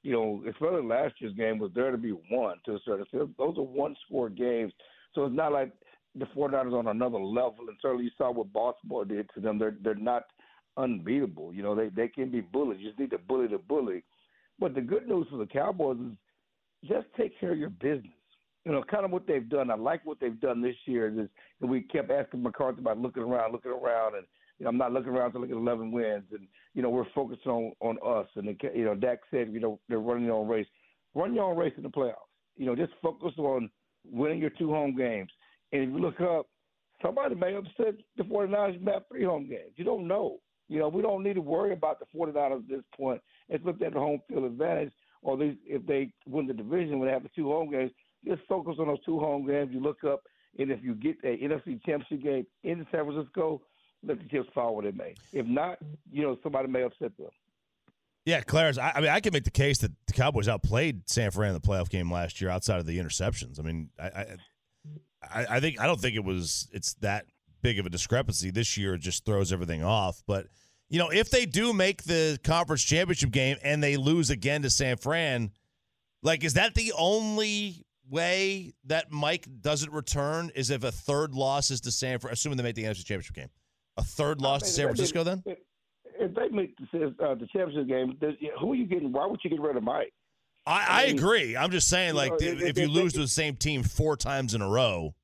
You 0.03 0.13
know, 0.13 0.43
especially 0.49 0.83
last 0.83 1.15
year's 1.19 1.35
game 1.35 1.59
was 1.59 1.73
there 1.75 1.91
to 1.91 1.99
be 1.99 2.13
won 2.31 2.57
to 2.65 2.75
a 2.75 2.79
certain 2.85 3.03
extent. 3.03 3.37
Those 3.37 3.59
are 3.59 3.63
one-score 3.63 4.31
games, 4.31 4.73
so 5.15 5.25
it's 5.25 5.35
not 5.35 5.51
like 5.53 5.73
the 6.15 6.27
49ers 6.27 6.73
on 6.73 6.87
another 6.87 7.19
level. 7.19 7.67
And 7.69 7.77
certainly, 7.83 8.05
you 8.05 8.11
saw 8.17 8.31
what 8.31 8.53
Baltimore 8.53 9.05
did 9.05 9.29
to 9.35 9.41
them. 9.41 9.59
They're 9.59 9.77
they're 9.83 9.95
not 9.97 10.25
unbeatable. 10.77 11.53
You 11.53 11.63
know, 11.63 11.75
they 11.75 11.89
they 11.89 12.09
can 12.09 12.31
be 12.31 12.41
bullied. 12.41 12.79
You 12.81 12.89
just 12.89 13.01
need 13.01 13.11
to 13.11 13.19
bully 13.19 13.49
the 13.49 13.59
bully. 13.59 14.05
But 14.59 14.75
the 14.75 14.81
good 14.81 15.07
news 15.07 15.27
for 15.31 15.37
the 15.37 15.47
Cowboys 15.47 15.99
is 15.99 16.17
just 16.89 17.07
take 17.17 17.39
care 17.39 17.53
of 17.53 17.59
your 17.59 17.71
business. 17.71 18.13
You 18.65 18.73
know, 18.73 18.83
kind 18.83 19.05
of 19.05 19.13
what 19.13 19.27
they've 19.27 19.49
done. 19.49 19.71
I 19.71 19.75
like 19.75 20.05
what 20.05 20.19
they've 20.21 20.41
done 20.41 20.61
this 20.61 20.75
year. 20.87 21.09
Is 21.09 21.29
and 21.61 21.71
we 21.71 21.83
kept 21.83 22.11
asking 22.11 22.43
McCarthy 22.43 22.81
about 22.81 22.99
looking 22.99 23.23
around, 23.23 23.53
looking 23.53 23.73
around, 23.73 24.17
and 24.17 24.27
you 24.59 24.65
know, 24.65 24.71
I'm 24.71 24.79
not 24.79 24.93
looking 24.93 25.11
around 25.11 25.33
to 25.33 25.39
look 25.39 25.51
at 25.51 25.57
11 25.57 25.93
wins, 25.93 26.25
and 26.33 26.49
you 26.75 26.83
know, 26.83 26.91
we're 26.91 27.11
focused 27.15 27.47
on 27.47 27.73
on 27.81 27.99
us. 28.05 28.27
And 28.35 28.49
the, 28.49 28.57
you 28.75 28.85
know, 28.85 28.95
Dak 28.95 29.21
said, 29.31 29.53
you 29.53 29.61
know, 29.61 29.79
they're 29.89 30.01
running 30.01 30.25
their 30.25 30.35
own 30.35 30.49
race. 30.49 30.67
Run 31.15 31.35
your 31.35 31.45
own 31.45 31.57
race 31.57 31.75
in 31.77 31.83
the 31.83 31.89
playoffs. 31.91 32.15
You 32.57 32.67
know, 32.67 32.75
just 32.75 32.93
focus 33.03 33.33
on 33.39 33.71
winning 34.11 34.41
your 34.41 34.51
two 34.51 34.71
home 34.71 34.97
games. 34.97 35.31
And 35.73 35.83
if 35.83 35.89
you 35.91 35.99
look 35.99 36.21
up, 36.21 36.47
somebody 37.03 37.35
may 37.35 37.59
said 37.77 37.97
the 38.17 38.25
49ers 38.25 38.87
have 38.93 39.03
three 39.09 39.25
home 39.25 39.49
games. 39.49 39.73
You 39.77 39.85
don't 39.85 40.09
know. 40.09 40.39
You 40.69 40.79
know, 40.79 40.89
we 40.89 41.03
don't 41.03 41.23
need 41.23 41.35
to 41.35 41.41
worry 41.41 41.73
about 41.73 42.01
the 42.01 42.07
49ers 42.17 42.59
at 42.59 42.69
this 42.69 42.83
point. 42.97 43.21
Let's 43.49 43.65
look 43.65 43.81
at 43.83 43.95
the 43.95 44.01
home 44.01 44.21
field 44.29 44.45
advantage 44.45 44.93
or 45.23 45.37
they, 45.37 45.57
if 45.65 45.85
they 45.87 46.13
win 46.27 46.47
the 46.47 46.53
division 46.53 46.99
when 46.99 47.09
they 47.09 47.13
have 47.13 47.23
the 47.23 47.31
two 47.35 47.49
home 47.49 47.71
games, 47.71 47.91
just 48.25 48.43
focus 48.49 48.77
on 48.79 48.87
those 48.87 49.05
two 49.05 49.19
home 49.19 49.47
games. 49.47 49.71
You 49.73 49.81
look 49.81 50.05
up, 50.05 50.23
and 50.59 50.71
if 50.71 50.83
you 50.83 50.95
get 50.95 51.17
a 51.25 51.37
NFC 51.37 51.83
Championship 51.85 52.23
game 52.23 52.47
in 52.65 52.87
San 52.91 53.05
Francisco, 53.05 53.63
let 54.05 54.19
the 54.19 54.29
chips 54.29 54.49
fall 54.55 54.75
where 54.77 54.91
they 54.91 54.97
may. 54.97 55.15
If 55.33 55.47
not, 55.47 55.79
you 56.11 56.23
know 56.23 56.39
somebody 56.43 56.69
may 56.69 56.83
upset 56.83 57.17
them. 57.17 57.29
Yeah, 58.25 58.41
Clarence. 58.41 58.79
I, 58.79 58.93
I, 58.95 59.01
mean, 59.01 59.11
I 59.11 59.21
can 59.21 59.33
make 59.33 59.45
the 59.45 59.51
case 59.51 59.79
that 59.79 59.93
the 60.07 60.13
Cowboys 60.13 60.49
outplayed 60.49 61.09
San 61.09 61.31
Fran 61.31 61.55
in 61.55 61.55
the 61.55 61.61
playoff 61.61 61.89
game 61.89 62.11
last 62.11 62.41
year, 62.41 62.51
outside 62.51 62.81
of 62.81 62.87
the 62.87 62.99
interceptions. 62.99 63.61
I 63.61 63.63
mean, 63.63 63.91
I, 63.99 64.37
I, 65.23 65.47
I 65.51 65.61
think 65.61 65.81
I 65.81 65.87
don't 65.87 66.01
think 66.01 66.17
it 66.17 66.25
was 66.25 66.69
it's 66.73 66.95
that 66.95 67.27
big 67.67 67.81
of 67.81 67.87
a 67.87 67.91
discrepancy 67.91 68.53
this 68.53 68.77
year. 68.77 68.95
It 68.95 69.01
just 69.01 69.25
throws 69.25 69.53
everything 69.53 69.83
off. 69.83 70.23
But 70.25 70.47
you 70.89 71.01
know, 71.01 71.09
if 71.09 71.31
they 71.31 71.47
do 71.47 71.73
make 71.73 72.05
the 72.05 72.39
conference 72.45 72.85
championship 72.85 73.33
game 73.33 73.57
and 73.61 73.83
they 73.83 73.97
lose 73.97 74.31
again 74.31 74.63
to 74.63 74.71
San 74.71 74.99
Fran, 74.99 75.51
like, 76.23 76.45
is 76.45 76.55
that 76.55 76.77
the 76.77 76.93
only 76.97 77.85
way 78.09 78.73
that 78.85 79.11
Mike 79.11 79.49
doesn't 79.61 79.93
return? 79.93 80.53
Is 80.55 80.71
if 80.71 80.85
a 80.85 80.93
third 80.93 81.35
loss 81.35 81.73
is 81.73 81.81
to 81.83 81.91
San 81.91 82.21
Fran, 82.21 82.33
assuming 82.33 82.57
they 82.57 82.63
make 82.63 82.77
the 82.77 82.85
NFC 82.85 82.99
championship 83.05 83.35
game, 83.35 83.51
a 83.97 84.05
third 84.05 84.41
loss 84.41 84.63
to 84.63 84.69
San 84.69 84.87
Francisco, 84.87 85.25
then? 85.25 85.43
If 86.19 86.35
they 86.35 86.49
make 86.49 86.77
the, 86.93 87.15
uh, 87.21 87.35
the 87.35 87.49
championship 87.53 87.89
game, 87.89 88.17
who 88.61 88.73
are 88.73 88.77
you 88.77 88.87
getting? 88.87 89.11
Why 89.11 89.27
would 89.27 89.41
you 89.43 89.51
get 89.51 89.61
rid 89.61 89.77
of 89.77 89.83
Mike? 89.83 90.13
I, 90.65 90.87
I 90.89 91.03
agree. 91.07 91.57
I'm 91.57 91.73
just 91.73 91.89
saying, 91.89 92.15
like, 92.15 92.41
you 92.41 92.55
know, 92.55 92.61
if, 92.61 92.77
if, 92.77 92.79
you 92.79 92.89
lose 92.89 93.13
to 93.15 93.21
the 93.21 93.29
same 93.29 93.57
team 93.57 93.83
four 93.83 94.17
times 94.17 94.55
in 94.55 94.63
a 94.63 94.69
row. 94.69 95.15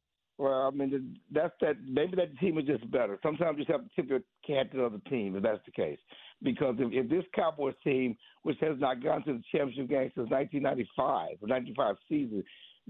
Well, 0.43 0.67
I 0.67 0.71
mean, 0.77 1.17
that's 1.31 1.55
that. 1.61 1.77
Maybe 1.87 2.17
that 2.17 2.37
team 2.41 2.59
is 2.59 2.67
just 2.67 2.91
better. 2.91 3.17
Sometimes 3.23 3.59
you 3.59 3.65
just 3.65 3.71
have 3.71 3.89
to 3.89 3.95
tip 3.95 4.11
your 4.11 4.23
cap 4.45 4.73
to 4.73 4.79
the 4.79 4.85
other 4.87 5.01
team 5.09 5.37
if 5.37 5.45
that's 5.45 5.65
the 5.65 5.71
case. 5.71 6.01
Because 6.43 6.75
if, 6.81 6.93
if 6.93 7.09
this 7.09 7.23
Cowboys 7.33 7.77
team, 7.85 8.17
which 8.43 8.59
has 8.61 8.77
not 8.81 9.05
gone 9.05 9.23
to 9.23 9.35
the 9.35 9.43
championship 9.53 9.89
game 9.89 10.11
since 10.17 10.29
1995 10.31 11.37
or 11.41 11.47
95 11.47 11.95
season, 12.09 12.43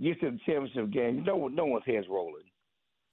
gets 0.03 0.19
to 0.21 0.31
the 0.31 0.39
championship 0.47 0.91
game, 0.91 1.25
no 1.25 1.47
no 1.49 1.67
one's 1.67 1.85
heads 1.85 2.07
rolling. 2.09 2.45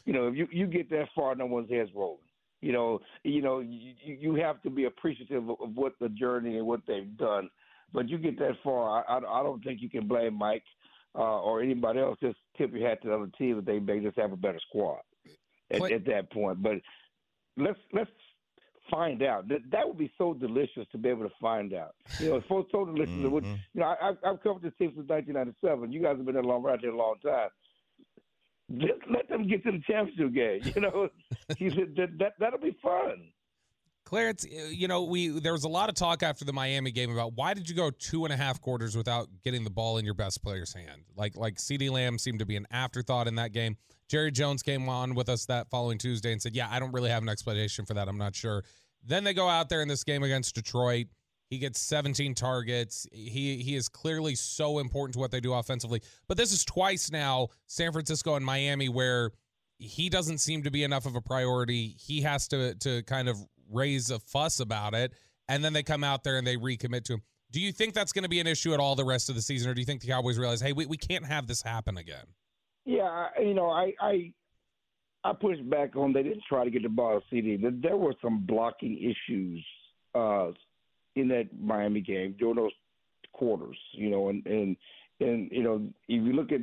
You 0.05 0.13
know, 0.13 0.27
if 0.29 0.36
you 0.38 0.48
you 0.53 0.67
get 0.67 0.89
that 0.91 1.10
far, 1.13 1.36
no 1.36 1.46
one's 1.46 1.69
heads 1.69 1.89
rolling. 1.93 2.19
You 2.62 2.72
know, 2.72 3.00
you 3.25 3.41
know, 3.41 3.60
you, 3.60 3.93
you 4.05 4.36
have 4.36 4.62
to 4.62 4.69
be 4.69 4.86
appreciative 4.86 5.50
of, 5.50 5.58
of 5.62 5.75
what 5.75 5.96
the 6.00 6.08
journey 6.08 6.55
and 6.55 6.65
what 6.65 6.79
they've 6.88 7.17
done. 7.17 7.50
But 7.91 8.08
you 8.08 8.17
get 8.17 8.39
that 8.39 8.53
far, 8.63 9.03
I, 9.05 9.17
I, 9.17 9.41
I 9.41 9.43
don't 9.43 9.62
think 9.65 9.81
you 9.81 9.89
can 9.89 10.08
blame 10.08 10.36
Mike 10.36 10.63
uh, 11.15 11.41
or 11.41 11.61
anybody 11.61 11.99
else. 11.99 12.17
Just 12.21 12.37
tip 12.57 12.73
your 12.73 12.87
hat 12.87 13.01
to 13.01 13.09
the 13.09 13.15
other 13.15 13.31
team 13.37 13.55
that 13.57 13.65
they 13.65 13.79
may 13.79 13.99
just 13.99 14.17
have 14.17 14.31
a 14.31 14.37
better 14.37 14.59
squad 14.67 14.99
at, 15.71 15.91
at 15.91 16.05
that 16.05 16.31
point. 16.31 16.61
But 16.61 16.81
let's 17.57 17.79
let's 17.93 18.11
find 18.89 19.21
out. 19.23 19.47
That 19.47 19.59
that 19.71 19.87
would 19.87 19.97
be 19.97 20.11
so 20.17 20.33
delicious 20.33 20.85
to 20.91 20.97
be 20.97 21.09
able 21.09 21.27
to 21.27 21.35
find 21.41 21.73
out. 21.73 21.95
You 22.19 22.29
know, 22.29 22.35
it's 22.37 22.47
so, 22.47 22.65
so 22.71 22.85
delicious. 22.85 23.13
Mm-hmm. 23.13 23.53
You 23.73 23.81
know, 23.81 23.95
I, 24.01 24.09
I've 24.25 24.41
covered 24.41 24.63
this 24.63 24.73
team 24.77 24.91
since 24.95 25.07
1997. 25.07 25.91
You 25.91 26.01
guys 26.01 26.17
have 26.17 26.25
been 26.25 26.35
there 26.35 26.43
long, 26.43 26.63
right 26.63 26.79
there 26.81 26.91
a 26.91 26.97
long 26.97 27.15
time. 27.23 27.49
Just 28.77 29.01
let 29.09 29.27
them 29.29 29.47
get 29.47 29.63
to 29.63 29.71
the 29.71 29.81
championship 29.87 30.33
game. 30.33 30.61
You 30.75 30.81
know, 30.81 31.09
he 31.57 31.69
said 31.69 31.95
that, 31.97 32.17
that 32.19 32.33
that'll 32.39 32.59
be 32.59 32.77
fun. 32.81 33.31
Clarence, 34.09 34.43
uh, 34.43 34.63
you 34.69 34.87
know, 34.87 35.03
we 35.03 35.27
there 35.27 35.51
was 35.51 35.65
a 35.65 35.69
lot 35.69 35.87
of 35.87 35.93
talk 35.93 36.23
after 36.23 36.43
the 36.43 36.51
Miami 36.51 36.89
game 36.89 37.11
about 37.11 37.33
why 37.33 37.53
did 37.53 37.69
you 37.69 37.75
go 37.75 37.91
two 37.91 38.25
and 38.25 38.33
a 38.33 38.35
half 38.35 38.59
quarters 38.59 38.97
without 38.97 39.27
getting 39.43 39.63
the 39.63 39.69
ball 39.69 39.99
in 39.99 40.03
your 40.05 40.15
best 40.15 40.41
player's 40.41 40.73
hand? 40.73 41.03
Like 41.15 41.37
like 41.37 41.57
CeeDee 41.57 41.91
Lamb 41.91 42.17
seemed 42.17 42.39
to 42.39 42.45
be 42.45 42.55
an 42.55 42.65
afterthought 42.71 43.27
in 43.27 43.35
that 43.35 43.51
game. 43.51 43.77
Jerry 44.07 44.31
Jones 44.31 44.63
came 44.63 44.89
on 44.89 45.13
with 45.13 45.29
us 45.29 45.45
that 45.45 45.69
following 45.69 45.99
Tuesday 45.99 46.31
and 46.31 46.41
said, 46.41 46.55
"Yeah, 46.55 46.67
I 46.71 46.79
don't 46.79 46.91
really 46.91 47.11
have 47.11 47.21
an 47.21 47.29
explanation 47.29 47.85
for 47.85 47.93
that. 47.93 48.09
I'm 48.09 48.17
not 48.17 48.35
sure." 48.35 48.63
Then 49.05 49.23
they 49.23 49.35
go 49.35 49.47
out 49.47 49.69
there 49.69 49.83
in 49.83 49.87
this 49.87 50.03
game 50.03 50.23
against 50.23 50.55
Detroit. 50.55 51.05
He 51.45 51.59
gets 51.59 51.79
17 51.79 52.33
targets. 52.33 53.05
He 53.11 53.57
he 53.57 53.75
is 53.75 53.87
clearly 53.87 54.33
so 54.33 54.79
important 54.79 55.13
to 55.13 55.19
what 55.19 55.29
they 55.29 55.39
do 55.39 55.53
offensively. 55.53 56.01
But 56.27 56.35
this 56.35 56.51
is 56.51 56.65
twice 56.65 57.11
now, 57.11 57.49
San 57.67 57.91
Francisco 57.91 58.33
and 58.33 58.43
Miami, 58.43 58.89
where 58.89 59.33
he 59.77 60.09
doesn't 60.09 60.39
seem 60.39 60.63
to 60.63 60.71
be 60.71 60.83
enough 60.83 61.05
of 61.05 61.15
a 61.15 61.21
priority. 61.21 61.95
He 61.99 62.21
has 62.21 62.47
to 62.47 62.73
to 62.73 63.03
kind 63.03 63.29
of 63.29 63.37
raise 63.71 64.09
a 64.11 64.19
fuss 64.19 64.59
about 64.59 64.93
it, 64.93 65.13
and 65.47 65.63
then 65.63 65.73
they 65.73 65.83
come 65.83 66.03
out 66.03 66.23
there 66.23 66.38
and 66.38 66.45
they 66.45 66.57
recommit 66.57 67.03
to 67.05 67.13
him. 67.13 67.21
Do 67.51 67.59
you 67.59 67.71
think 67.71 67.93
that's 67.93 68.11
going 68.11 68.23
to 68.23 68.29
be 68.29 68.39
an 68.39 68.47
issue 68.47 68.73
at 68.73 68.79
all 68.79 68.95
the 68.95 69.05
rest 69.05 69.29
of 69.29 69.35
the 69.35 69.41
season, 69.41 69.69
or 69.71 69.73
do 69.73 69.81
you 69.81 69.85
think 69.85 70.01
the 70.01 70.07
Cowboys 70.07 70.38
realize, 70.38 70.61
hey, 70.61 70.73
we, 70.73 70.85
we 70.85 70.97
can't 70.97 71.25
have 71.25 71.47
this 71.47 71.61
happen 71.61 71.97
again? 71.97 72.25
Yeah, 72.85 73.27
you 73.39 73.53
know, 73.53 73.69
I 73.69 73.93
I 73.99 74.33
I 75.23 75.33
pushed 75.33 75.67
back 75.69 75.95
on 75.95 76.13
they 76.13 76.23
didn't 76.23 76.43
try 76.47 76.63
to 76.63 76.69
get 76.69 76.83
the 76.83 76.89
ball 76.89 77.19
to 77.19 77.35
CeeDee. 77.35 77.81
There 77.81 77.97
were 77.97 78.15
some 78.21 78.45
blocking 78.45 78.97
issues 78.97 79.65
uh, 80.15 80.51
in 81.15 81.27
that 81.29 81.49
Miami 81.59 82.01
game 82.01 82.35
during 82.39 82.55
those 82.55 82.71
quarters, 83.33 83.77
you 83.93 84.09
know, 84.09 84.29
and 84.29 84.45
and 84.45 84.77
and 85.19 85.51
you 85.51 85.63
know, 85.63 85.81
if 86.07 86.23
you 86.23 86.33
look 86.33 86.51
at 86.51 86.61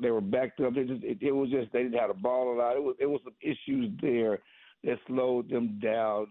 they 0.00 0.10
were 0.10 0.20
backed 0.20 0.60
up. 0.60 0.76
It, 0.76 0.88
just, 0.88 1.04
it, 1.04 1.18
it 1.20 1.32
was 1.32 1.50
just 1.50 1.72
they 1.72 1.82
didn't 1.82 1.98
have 1.98 2.08
the 2.08 2.14
ball 2.14 2.54
a 2.54 2.56
lot. 2.56 2.76
It 2.76 2.82
was 2.82 2.96
it 2.98 3.06
was 3.06 3.20
some 3.24 3.34
issues 3.40 3.90
there 4.00 4.38
that 4.84 4.98
slowed 5.06 5.50
them 5.50 5.78
down. 5.82 6.28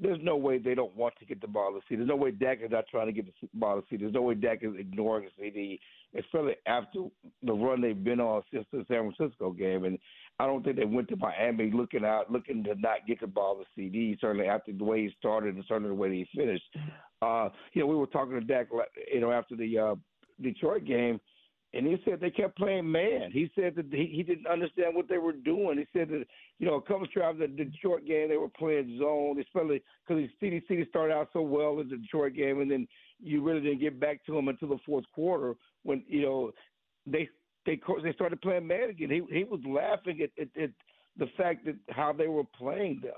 There's 0.00 0.18
no 0.20 0.36
way 0.36 0.58
they 0.58 0.74
don't 0.74 0.94
want 0.96 1.14
to 1.20 1.24
get 1.24 1.40
the 1.40 1.46
ball 1.46 1.72
to 1.72 1.78
CeeDee. 1.78 1.98
There's 1.98 2.08
no 2.08 2.16
way 2.16 2.32
Dak 2.32 2.58
is 2.64 2.72
not 2.72 2.86
trying 2.90 3.06
to 3.06 3.12
get 3.12 3.26
the 3.26 3.48
ball 3.54 3.80
to 3.80 3.82
CeeDee. 3.82 4.00
There's 4.00 4.14
no 4.14 4.22
way 4.22 4.34
Dak 4.34 4.58
is 4.62 4.72
ignoring 4.76 5.28
CeeDee, 5.40 5.78
especially 6.18 6.56
after 6.66 7.04
the 7.44 7.52
run 7.52 7.80
they've 7.80 8.02
been 8.02 8.18
on 8.18 8.42
since 8.52 8.66
the 8.72 8.84
San 8.88 9.12
Francisco 9.12 9.52
game. 9.52 9.84
And 9.84 9.98
I 10.40 10.46
don't 10.46 10.64
think 10.64 10.76
they 10.76 10.84
went 10.84 11.08
to 11.08 11.16
Miami 11.16 11.70
looking 11.70 12.04
out, 12.04 12.30
looking 12.32 12.64
to 12.64 12.74
not 12.74 13.06
get 13.06 13.20
the 13.20 13.28
ball 13.28 13.62
to 13.62 13.80
CeeDee. 13.80 14.20
Certainly 14.20 14.48
after 14.48 14.72
the 14.72 14.84
way 14.84 15.02
he 15.02 15.14
started 15.20 15.54
and 15.54 15.64
certainly 15.68 15.90
the 15.90 15.94
way 15.94 16.10
he 16.10 16.26
finished. 16.36 16.64
Uh, 17.20 17.50
you 17.72 17.82
know, 17.82 17.86
we 17.86 17.94
were 17.94 18.06
talking 18.06 18.34
to 18.34 18.40
Dak, 18.40 18.66
you 19.12 19.20
know, 19.20 19.30
after 19.30 19.54
the 19.54 19.78
uh, 19.78 19.94
Detroit 20.42 20.84
game 20.84 21.20
and 21.74 21.86
he 21.86 21.96
said 22.04 22.20
they 22.20 22.30
kept 22.30 22.56
playing 22.56 22.90
man. 22.90 23.30
He 23.32 23.50
said 23.54 23.74
that 23.76 23.86
he, 23.90 24.10
he 24.12 24.22
didn't 24.22 24.46
understand 24.46 24.94
what 24.94 25.08
they 25.08 25.18
were 25.18 25.32
doing. 25.32 25.78
He 25.78 25.86
said 25.98 26.08
that 26.10 26.24
you 26.58 26.66
know 26.66 26.74
a 26.74 26.82
couple 26.82 27.04
of 27.04 27.14
times 27.14 27.40
the 27.40 27.46
Detroit 27.46 28.06
game 28.06 28.28
they 28.28 28.36
were 28.36 28.48
playing 28.48 28.98
zone, 28.98 29.40
especially 29.40 29.82
because 30.06 30.28
CeeDee 30.42 30.62
CeeDee 30.70 30.88
started 30.88 31.14
out 31.14 31.28
so 31.32 31.40
well 31.40 31.80
in 31.80 31.88
the 31.88 31.96
Detroit 31.96 32.34
game, 32.34 32.60
and 32.60 32.70
then 32.70 32.86
you 33.22 33.42
really 33.42 33.60
didn't 33.60 33.80
get 33.80 33.98
back 33.98 34.24
to 34.26 34.36
him 34.36 34.48
until 34.48 34.68
the 34.68 34.78
fourth 34.84 35.04
quarter 35.14 35.54
when 35.82 36.04
you 36.06 36.22
know 36.22 36.52
they 37.06 37.28
they 37.64 37.80
they 38.02 38.12
started 38.12 38.40
playing 38.42 38.66
man 38.66 38.90
again. 38.90 39.10
He 39.10 39.22
he 39.34 39.44
was 39.44 39.60
laughing 39.66 40.20
at, 40.22 40.30
at, 40.40 40.62
at 40.62 40.70
the 41.16 41.26
fact 41.36 41.64
that 41.66 41.76
how 41.90 42.12
they 42.12 42.28
were 42.28 42.44
playing 42.56 43.00
them. 43.02 43.12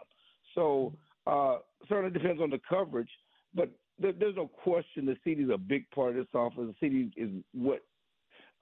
So 0.54 0.92
uh, 1.26 1.58
certainly 1.88 2.16
depends 2.16 2.40
on 2.40 2.50
the 2.50 2.60
coverage, 2.68 3.10
but 3.54 3.70
there, 3.98 4.12
there's 4.12 4.36
no 4.36 4.46
question 4.46 5.06
the 5.06 5.16
CeeDee 5.26 5.44
is 5.44 5.50
a 5.52 5.58
big 5.58 5.90
part 5.90 6.10
of 6.10 6.16
this 6.16 6.26
offense. 6.34 6.74
CeeDee 6.82 7.12
is 7.16 7.30
what 7.52 7.80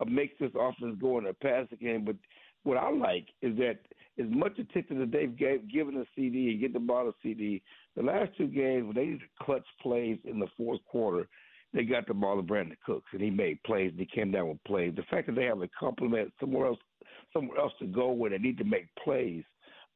makes 0.06 0.34
this 0.40 0.50
offense 0.58 0.96
go 1.00 1.18
in 1.18 1.26
a 1.26 1.34
passing 1.34 1.78
game. 1.80 2.04
But 2.04 2.16
what 2.64 2.76
I 2.76 2.90
like 2.90 3.28
is 3.40 3.56
that 3.58 3.78
as 4.18 4.26
much 4.28 4.58
attention 4.58 4.98
that 5.00 5.10
they've 5.10 5.36
gave, 5.36 5.70
given 5.70 5.94
the 5.94 6.06
CeeDee 6.16 6.52
and 6.52 6.60
get 6.60 6.72
the 6.72 6.80
ball 6.80 7.10
to 7.12 7.28
CeeDee, 7.28 7.62
the 7.96 8.02
last 8.02 8.30
two 8.36 8.46
games 8.46 8.86
when 8.86 8.94
they 8.94 9.06
needed 9.06 9.22
clutch 9.40 9.66
plays 9.80 10.18
in 10.24 10.38
the 10.38 10.48
fourth 10.56 10.80
quarter, 10.84 11.28
they 11.72 11.84
got 11.84 12.06
the 12.06 12.14
ball 12.14 12.36
to 12.36 12.42
Brandin 12.42 12.76
Cooks 12.84 13.08
and 13.12 13.22
he 13.22 13.30
made 13.30 13.62
plays 13.62 13.90
and 13.90 14.00
he 14.00 14.06
came 14.06 14.30
down 14.30 14.48
with 14.48 14.64
plays. 14.64 14.92
The 14.94 15.02
fact 15.04 15.26
that 15.26 15.36
they 15.36 15.44
have 15.44 15.62
a 15.62 15.68
complement 15.78 16.32
somewhere 16.38 16.66
else 16.66 16.78
somewhere 17.32 17.58
else 17.58 17.72
to 17.78 17.86
go 17.86 18.10
where 18.10 18.30
they 18.30 18.38
need 18.38 18.58
to 18.58 18.64
make 18.64 18.86
plays 19.02 19.42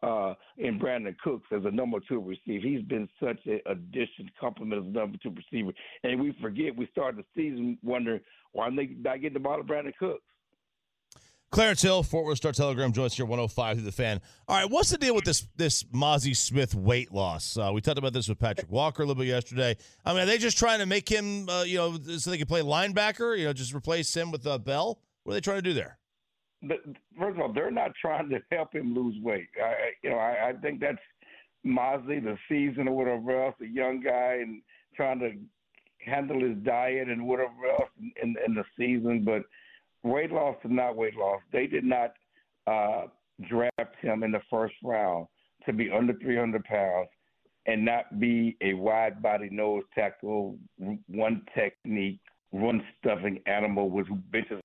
uh, 0.03 0.35
in 0.59 0.79
Brandin 0.79 1.17
Cooks 1.19 1.47
as 1.53 1.65
a 1.65 1.71
number 1.71 1.99
two 2.09 2.21
receiver. 2.21 2.67
He's 2.67 2.83
been 2.83 3.09
such 3.23 3.39
an 3.47 3.61
addition, 3.67 4.31
complement 4.39 4.83
as 4.83 4.89
a 4.89 4.99
number 4.99 5.19
two 5.23 5.31
receiver. 5.31 5.73
And 6.05 6.21
we 6.21 6.37
forget 6.41 6.77
we 6.77 6.89
started 6.93 7.25
the 7.25 7.41
season 7.41 7.79
wondering 7.83 8.21
why 8.53 8.71
they 8.71 8.87
not 8.99 9.21
getting 9.21 9.35
the 9.35 9.41
ball 9.41 9.59
to 9.59 9.65
Brandin 9.65 9.97
Cooks. 9.99 10.23
Clarence 11.51 11.81
Hill, 11.81 12.03
Fort 12.03 12.27
Worth 12.27 12.39
Star 12.39 12.53
Telegram 12.53 12.93
joins 12.93 13.15
here 13.15 13.25
105.3 13.25 13.85
The 13.85 13.93
Fan. 13.93 14.21
All 14.49 14.57
right, 14.57 14.71
what's 14.71 14.91
the 14.91 14.99
deal 14.99 15.15
with 15.15 15.25
this 15.25 15.47
this 15.57 15.85
Mazi 15.85 16.37
Smith 16.37 16.75
weight 16.75 17.13
loss? 17.13 17.57
Uh, 17.57 17.71
we 17.73 17.81
talked 17.81 17.99
about 17.99 18.13
this 18.13 18.29
with 18.29 18.39
Patrik 18.39 18.69
Walker 18.69 19.03
a 19.03 19.07
little 19.07 19.21
bit 19.21 19.29
yesterday. 19.29 19.77
I 20.05 20.13
mean, 20.13 20.25
are 20.25 20.27
they 20.27 20.39
just 20.39 20.59
trying 20.59 20.81
to 20.81 20.87
make 20.87 21.09
him, 21.09 21.49
uh, 21.49 21.63
you 21.63 21.79
know, 21.79 21.99
so 22.19 22.31
they 22.31 22.39
can 22.39 22.47
play 22.47 22.63
linebacker? 22.63 23.39
You 23.39 23.47
know, 23.47 23.53
just 23.53 23.75
replace 23.75 24.15
him 24.15 24.33
with 24.33 24.47
uh, 24.47 24.59
Bell? 24.59 25.01
What 25.23 25.33
are 25.33 25.35
they 25.35 25.41
trying 25.41 25.59
to 25.59 25.63
do 25.63 25.73
there? 25.73 25.99
But 26.63 26.79
first 27.19 27.37
of 27.37 27.41
all, 27.41 27.53
they're 27.53 27.71
not 27.71 27.93
trying 28.01 28.29
to 28.31 28.41
help 28.51 28.75
him 28.75 28.95
lose 28.95 29.17
weight. 29.23 29.49
I, 29.63 29.91
you 30.03 30.11
know, 30.11 30.17
I, 30.17 30.51
I 30.51 30.53
think 30.55 30.81
that's 30.81 30.99
Mazi, 31.65 32.23
the 32.23 32.37
season 32.49 32.89
or 32.89 32.97
whatever 32.97 33.45
else, 33.45 33.55
a 33.63 33.67
young 33.67 34.01
guy, 34.01 34.39
and 34.41 34.63
trying 34.95 35.19
to 35.21 35.33
handle 36.05 36.41
his 36.41 36.57
diet 36.65 37.09
and 37.09 37.27
whatever 37.27 37.67
else 37.71 37.91
in, 38.01 38.13
in, 38.23 38.37
in 38.47 38.55
the 38.55 38.65
season. 38.79 39.25
But 39.25 39.43
weight 40.03 40.33
loss 40.33 40.57
is 40.65 40.71
not 40.71 40.97
weight 40.97 41.17
loss. 41.17 41.41
They 41.53 41.67
did 41.67 41.85
not 41.85 42.15
uh, 42.67 43.07
draft 43.49 43.97
him 44.01 44.23
in 44.23 44.33
the 44.33 44.43
first 44.51 44.75
round 44.83 45.27
to 45.67 45.73
be 45.73 45.91
under 45.91 46.15
300 46.15 46.65
pounds 46.65 47.09
and 47.67 47.85
not 47.85 48.21
be 48.21 48.57
a 48.61 48.75
wide 48.75 49.21
body 49.21 49.49
nose 49.51 49.83
tackle, 49.95 50.57
one 51.09 51.43
technique, 51.55 52.21
run 52.53 52.83
stuffing 52.99 53.41
animal 53.47 53.91
with 53.91 54.07
who 54.07 54.15
benches 54.15 54.61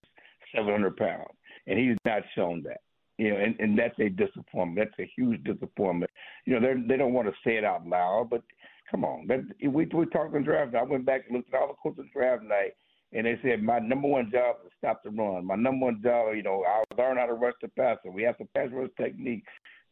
700 0.55 0.95
pounds. 0.95 1.31
And 1.67 1.77
he's 1.79 1.97
not 2.05 2.23
shown 2.35 2.63
that. 2.63 2.81
You 3.17 3.31
know, 3.31 3.37
and, 3.37 3.55
and 3.59 3.77
that's 3.77 3.97
a 3.99 4.09
disappointment. 4.09 4.89
That's 4.89 5.07
a 5.07 5.11
huge 5.15 5.43
disappointment. 5.43 6.09
You 6.45 6.59
know, 6.59 6.67
they 6.67 6.81
they 6.87 6.97
don't 6.97 7.13
want 7.13 7.27
to 7.27 7.33
say 7.43 7.55
it 7.57 7.63
out 7.63 7.85
loud, 7.85 8.29
but 8.31 8.41
come 8.89 9.05
on. 9.05 9.27
That 9.27 9.41
we 9.61 9.85
we 9.85 10.05
talked 10.07 10.35
on 10.35 10.43
draft. 10.43 10.75
I 10.75 10.83
went 10.83 11.05
back 11.05 11.25
and 11.27 11.37
looked 11.37 11.53
at 11.53 11.59
all 11.59 11.67
the 11.67 11.73
quotes 11.73 11.99
on 11.99 12.09
draft 12.13 12.43
night, 12.43 12.73
and 13.13 13.25
they 13.25 13.37
said 13.43 13.61
my 13.61 13.79
number 13.79 14.07
one 14.07 14.31
job 14.31 14.55
is 14.63 14.71
to 14.71 14.77
stop 14.77 15.03
the 15.03 15.11
run. 15.11 15.45
My 15.45 15.55
number 15.55 15.85
one 15.85 16.01
job, 16.01 16.35
you 16.35 16.41
know, 16.41 16.63
I'll 16.67 16.97
learn 16.97 17.17
how 17.17 17.27
to 17.27 17.33
rush 17.33 17.53
the 17.61 17.67
passer. 17.67 18.09
We 18.11 18.23
have 18.23 18.35
some 18.37 18.49
pass 18.55 18.69
rush 18.71 18.89
technique, 18.97 19.43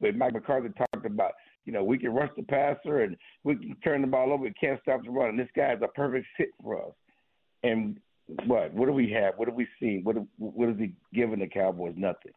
but 0.01 0.15
Mike 0.15 0.33
McCarthy 0.33 0.69
talked 0.69 1.05
about, 1.05 1.33
you 1.65 1.73
know, 1.73 1.83
we 1.83 1.97
can 1.97 2.13
rush 2.13 2.31
the 2.35 2.43
passer 2.43 3.01
and 3.01 3.15
we 3.43 3.55
can 3.57 3.75
turn 3.83 4.01
the 4.01 4.07
ball 4.07 4.31
over. 4.31 4.43
We 4.43 4.53
can't 4.53 4.81
stop 4.81 5.03
the 5.03 5.11
run. 5.11 5.29
And 5.29 5.39
this 5.39 5.49
guy 5.55 5.73
is 5.73 5.81
a 5.83 5.87
perfect 5.89 6.25
fit 6.37 6.49
for 6.63 6.83
us. 6.83 6.93
And 7.63 7.99
what? 8.45 8.73
What 8.73 8.85
do 8.85 8.91
we 8.91 9.09
have? 9.11 9.35
What 9.37 9.47
do 9.47 9.55
we 9.55 9.67
see? 9.79 10.01
What 10.03 10.17
what 10.37 10.69
is 10.69 10.77
he 10.77 10.93
giving 11.13 11.39
the 11.39 11.47
Cowboys? 11.47 11.93
Nothing. 11.97 12.31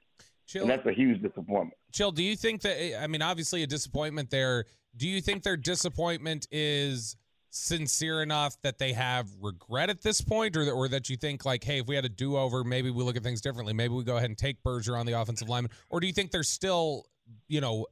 Chill. 0.47 0.63
And 0.63 0.71
that's 0.71 0.87
a 0.87 0.93
huge 0.93 1.23
disappointment. 1.23 1.75
Chill, 1.93 2.13
do 2.13 2.23
you 2.23 2.37
think 2.37 2.63
that 2.63 3.03
I 3.03 3.07
mean 3.07 3.23
obviously 3.23 3.63
a 3.63 3.67
disappointment 3.67 4.31
there. 4.31 4.65
Do 4.97 5.09
you 5.09 5.21
think 5.21 5.43
their 5.43 5.57
disappointment 5.57 6.47
is 6.51 7.17
sincere 7.51 8.23
enough 8.23 8.57
that 8.63 8.79
they 8.79 8.95
have 8.95 9.29
regret 9.41 9.91
at 9.91 10.01
this 10.03 10.23
point 10.23 10.57
or, 10.57 10.71
or 10.71 10.89
that 10.89 11.11
you 11.11 11.19
think 11.19 11.45
like 11.45 11.63
hey 11.63 11.81
if 11.81 11.87
we 11.87 11.95
had 11.95 12.03
a 12.03 12.09
do-over 12.09 12.65
maybe 12.65 12.91
we 12.91 13.05
look 13.05 13.15
at 13.15 13.23
things 13.23 13.43
differently 13.43 13.75
maybe 13.75 13.93
we 13.93 14.03
go 14.03 14.17
ahead 14.17 14.31
and 14.31 14.39
take 14.39 14.63
Berger 14.63 14.97
on 14.97 15.05
the 15.05 15.13
offensive 15.13 15.51
lineman 15.51 15.71
or 15.91 16.01
do 16.01 16.07
you 16.07 16.15
think 16.15 16.31
they're 16.31 16.43
still 16.43 17.05
you 17.49 17.61
know 17.61 17.87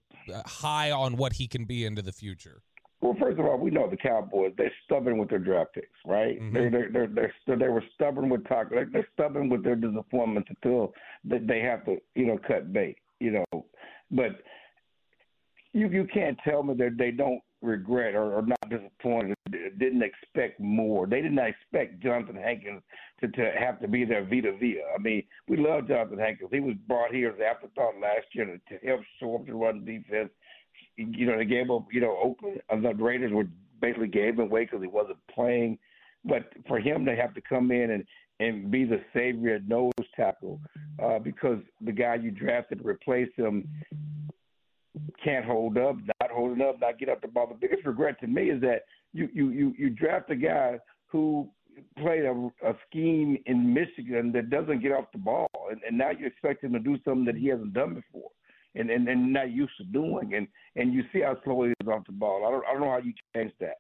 high 0.47 0.91
on 0.91 1.17
what 1.19 1.35
he 1.35 1.47
can 1.47 1.67
be 1.67 1.85
into 1.85 2.01
the 2.01 2.11
future 2.11 2.63
well, 3.01 3.17
first 3.19 3.39
of 3.39 3.47
all, 3.47 3.57
we 3.57 3.71
know 3.71 3.89
the 3.89 3.97
Cowboys. 3.97 4.53
They're 4.59 4.73
stubborn 4.85 5.17
with 5.17 5.31
their 5.31 5.39
draft 5.39 5.75
picks, 5.75 5.89
right? 6.05 6.41
Mm-hmm. 6.41 6.55
They're, 6.55 6.71
they're 6.71 7.07
they're 7.07 7.35
they're 7.47 7.57
they 7.57 7.69
were 7.69 7.85
stubborn 7.95 8.29
with 8.29 8.47
talk. 8.47 8.71
They're, 8.71 8.89
they're 8.93 9.09
stubborn 9.15 9.49
with 9.49 9.65
their 9.65 9.77
disappointments 9.77 10.51
until 10.51 10.93
they, 11.25 11.39
they 11.39 11.61
have 11.61 11.85
to, 11.87 11.97
you 12.15 12.27
know, 12.27 12.39
cut 12.47 12.73
bait, 12.73 12.99
you 13.19 13.31
know. 13.31 13.65
But 14.11 14.43
you 15.73 15.89
you 15.89 16.07
can't 16.13 16.39
tell 16.45 16.63
me 16.63 16.75
that 16.75 16.97
they 16.99 17.11
don't 17.11 17.41
regret 17.63 18.15
or, 18.15 18.35
or 18.35 18.43
not 18.43 18.69
disappointed. 18.69 19.35
Didn't 19.51 20.03
expect 20.03 20.61
more. 20.61 21.07
They 21.07 21.23
did 21.23 21.33
not 21.33 21.49
expect 21.49 22.03
Johnathan 22.03 22.43
Hankins 22.43 22.83
to 23.21 23.29
to 23.29 23.51
have 23.59 23.81
to 23.81 23.89
be 23.89 24.05
their 24.05 24.25
Vita 24.25 24.53
Vea. 24.59 24.83
I 24.95 25.01
mean, 25.01 25.23
we 25.49 25.57
love 25.57 25.85
Johnathan 25.85 26.19
Hankins. 26.19 26.51
He 26.53 26.61
was 26.61 26.77
brought 26.87 27.15
here 27.15 27.31
as 27.31 27.41
afterthought 27.41 27.95
last 27.99 28.27
year 28.33 28.45
to, 28.45 28.79
to 28.79 28.87
help 28.87 29.01
show 29.19 29.37
up 29.37 29.47
the 29.47 29.55
run 29.55 29.87
defense 29.87 30.31
you 31.11 31.27
know, 31.27 31.39
they 31.39 31.45
gave 31.45 31.71
up, 31.71 31.87
you 31.93 32.01
know, 32.01 32.17
Oakland. 32.23 32.61
Uh, 32.71 32.77
the 32.81 32.95
Raiders 32.95 33.33
were 33.33 33.47
basically 33.81 34.09
gave 34.09 34.35
him 34.35 34.41
away 34.41 34.65
because 34.65 34.81
he 34.81 34.89
wasn't 34.89 35.19
playing. 35.33 35.79
But 36.25 36.53
for 36.69 36.79
him 36.79 37.05
to 37.07 37.17
have 37.17 37.35
to 37.35 37.41
come 37.41 37.71
in 37.71 37.91
and 37.93 38.05
and 38.41 38.71
be 38.71 38.85
the 38.85 39.01
savior 39.13 39.57
at 39.57 39.69
nose 39.69 39.93
tackle 40.17 40.61
uh, 41.03 41.19
because 41.19 41.59
the 41.83 41.93
guy 41.93 42.15
you 42.15 42.31
drafted 42.31 42.79
to 42.79 42.89
replace 42.89 43.29
him 43.37 43.69
can't 45.23 45.45
hold 45.45 45.77
up, 45.77 45.97
not 46.21 46.31
holding 46.31 46.63
up, 46.63 46.81
not 46.81 46.99
get 46.99 47.11
up 47.11 47.21
the 47.21 47.29
ball. 47.29 47.47
The 47.47 47.55
biggest 47.55 47.87
regret 47.87 48.19
to 48.21 48.27
me 48.27 48.51
is 48.51 48.61
that 48.63 48.85
you 49.13 49.29
you 49.33 49.51
you, 49.51 49.75
you 49.79 49.91
draft 49.91 50.31
a 50.31 50.37
guy 50.37 50.79
who 51.07 51.49
played 51.99 52.25
a, 52.25 52.51
a 52.65 52.75
scheme 52.89 53.39
in 53.47 53.73
Michigan 53.73 54.33
that 54.33 54.51
doesn't 54.51 54.83
get 54.83 54.93
off 54.93 55.07
the 55.13 55.19
ball, 55.19 55.49
and, 55.71 55.81
and 55.87 55.97
now 55.97 56.11
you 56.11 56.27
expect 56.27 56.63
him 56.65 56.73
to 56.73 56.79
do 56.79 56.99
something 57.05 57.25
that 57.25 57.37
he 57.37 57.49
hasn't 57.49 57.73
done 57.73 57.95
before 57.95 58.31
and, 58.75 58.91
and, 58.91 59.09
and 59.09 59.33
not 59.33 59.51
used 59.51 59.77
to 59.79 59.85
doing. 59.85 60.35
And 60.35 60.47
and 60.77 60.93
you 60.93 61.03
see 61.13 61.21
how 61.21 61.37
slow 61.45 61.65
he 61.65 61.71
is 61.71 61.89
off 61.89 62.07
the 62.07 62.13
ball. 62.13 62.47
I 62.47 62.51
don't 62.51 62.65
I 62.67 62.73
don't 62.73 62.83
know 62.83 62.91
how 62.91 62.99
you 62.99 63.13
change 63.35 63.53
that. 63.61 63.79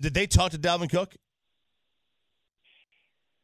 Did 0.00 0.14
they 0.14 0.26
talk 0.26 0.50
to 0.52 0.58
Dalvin 0.58 0.90
Cook? 0.90 1.14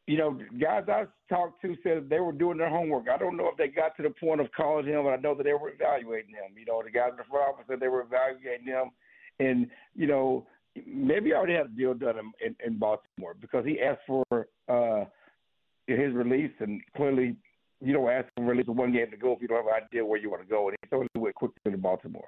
You 0.07 0.17
know, 0.17 0.39
guys 0.59 0.85
I 0.87 1.05
talked 1.29 1.61
to 1.61 1.75
said 1.83 2.09
they 2.09 2.19
were 2.19 2.31
doing 2.31 2.57
their 2.57 2.69
homework. 2.69 3.07
I 3.09 3.17
don't 3.17 3.37
know 3.37 3.47
if 3.47 3.57
they 3.57 3.67
got 3.67 3.95
to 3.97 4.03
the 4.03 4.09
point 4.09 4.41
of 4.41 4.51
calling 4.57 4.87
him, 4.87 5.03
but 5.03 5.11
I 5.11 5.17
know 5.17 5.35
that 5.35 5.43
they 5.43 5.53
were 5.53 5.69
evaluating 5.69 6.31
him. 6.31 6.57
You 6.57 6.65
know, 6.65 6.81
the 6.83 6.89
guys 6.89 7.11
in 7.11 7.17
the 7.17 7.23
front 7.29 7.53
office 7.53 7.65
said 7.69 7.79
they 7.79 7.87
were 7.87 8.01
evaluating 8.01 8.65
him, 8.65 8.89
and 9.39 9.67
you 9.95 10.07
know, 10.07 10.47
maybe 10.87 11.31
I 11.31 11.37
already 11.37 11.53
had 11.53 11.67
a 11.67 11.69
deal 11.69 11.93
done 11.93 12.17
in, 12.17 12.31
in, 12.43 12.55
in 12.65 12.79
Baltimore 12.79 13.35
because 13.39 13.65
he 13.65 13.79
asked 13.79 14.01
for 14.07 14.25
uh, 14.67 15.05
his 15.85 16.13
release, 16.13 16.51
and 16.59 16.81
clearly 16.95 17.35
you 17.81 17.93
don't 17.93 18.09
ask 18.09 18.27
him 18.37 18.45
really 18.45 18.63
for 18.63 18.73
one 18.73 18.91
game 18.91 19.09
to 19.11 19.17
go 19.17 19.33
if 19.33 19.41
you 19.41 19.47
don't 19.47 19.57
have 19.57 19.67
an 19.67 19.83
idea 19.83 20.05
where 20.05 20.19
you 20.19 20.29
want 20.29 20.41
to 20.41 20.47
go. 20.47 20.67
And 20.67 20.77
he 20.81 20.89
totally 20.89 21.07
went 21.15 21.35
quickly 21.35 21.71
to 21.71 21.77
Baltimore. 21.77 22.27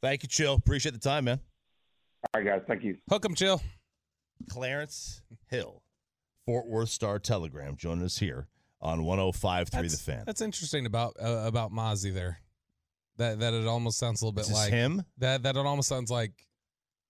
Thank 0.00 0.22
you, 0.22 0.28
Chill. 0.28 0.54
Appreciate 0.54 0.92
the 0.92 0.98
time, 0.98 1.24
man. 1.24 1.40
All 2.34 2.40
right, 2.40 2.46
guys. 2.46 2.62
Thank 2.66 2.84
you. 2.84 2.96
Hook 3.10 3.24
'em, 3.24 3.34
Chill. 3.34 3.60
Clarence 4.48 5.22
Hill, 5.48 5.82
Fort 6.46 6.66
Worth 6.66 6.88
Star 6.88 7.18
Telegram, 7.18 7.76
joining 7.76 8.04
us 8.04 8.18
here 8.18 8.48
on 8.80 9.00
105.3 9.04 9.90
The 9.90 9.96
Fan. 9.96 10.24
That's 10.26 10.40
interesting 10.40 10.86
about 10.86 11.14
uh, 11.22 11.44
about 11.46 11.70
Mazi 11.72 12.12
there. 12.12 12.38
That 13.18 13.40
that 13.40 13.54
it 13.54 13.66
almost 13.66 13.98
sounds 13.98 14.22
a 14.22 14.24
little 14.24 14.34
bit 14.34 14.42
Is 14.42 14.48
this 14.48 14.56
like 14.56 14.70
him? 14.72 15.04
That 15.18 15.42
that 15.44 15.56
it 15.56 15.64
almost 15.64 15.88
sounds 15.88 16.10
like, 16.10 16.32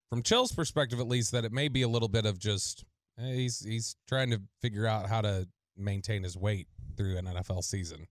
from 0.09 0.21
Chill's 0.21 0.51
perspective 0.51 0.99
at 0.99 1.07
least, 1.07 1.31
that 1.31 1.45
it 1.45 1.51
may 1.51 1.69
be 1.69 1.81
a 1.81 1.87
little 1.87 2.09
bit 2.09 2.25
of 2.25 2.37
just 2.37 2.85
eh, 3.19 3.33
he's 3.33 3.59
he's 3.65 3.95
trying 4.07 4.29
to 4.31 4.41
figure 4.61 4.85
out 4.85 5.07
how 5.07 5.21
to 5.21 5.47
maintain 5.75 6.21
his 6.23 6.37
weight 6.37 6.67
through 6.95 7.17
an 7.17 7.25
NFL 7.25 7.63
season. 7.63 8.07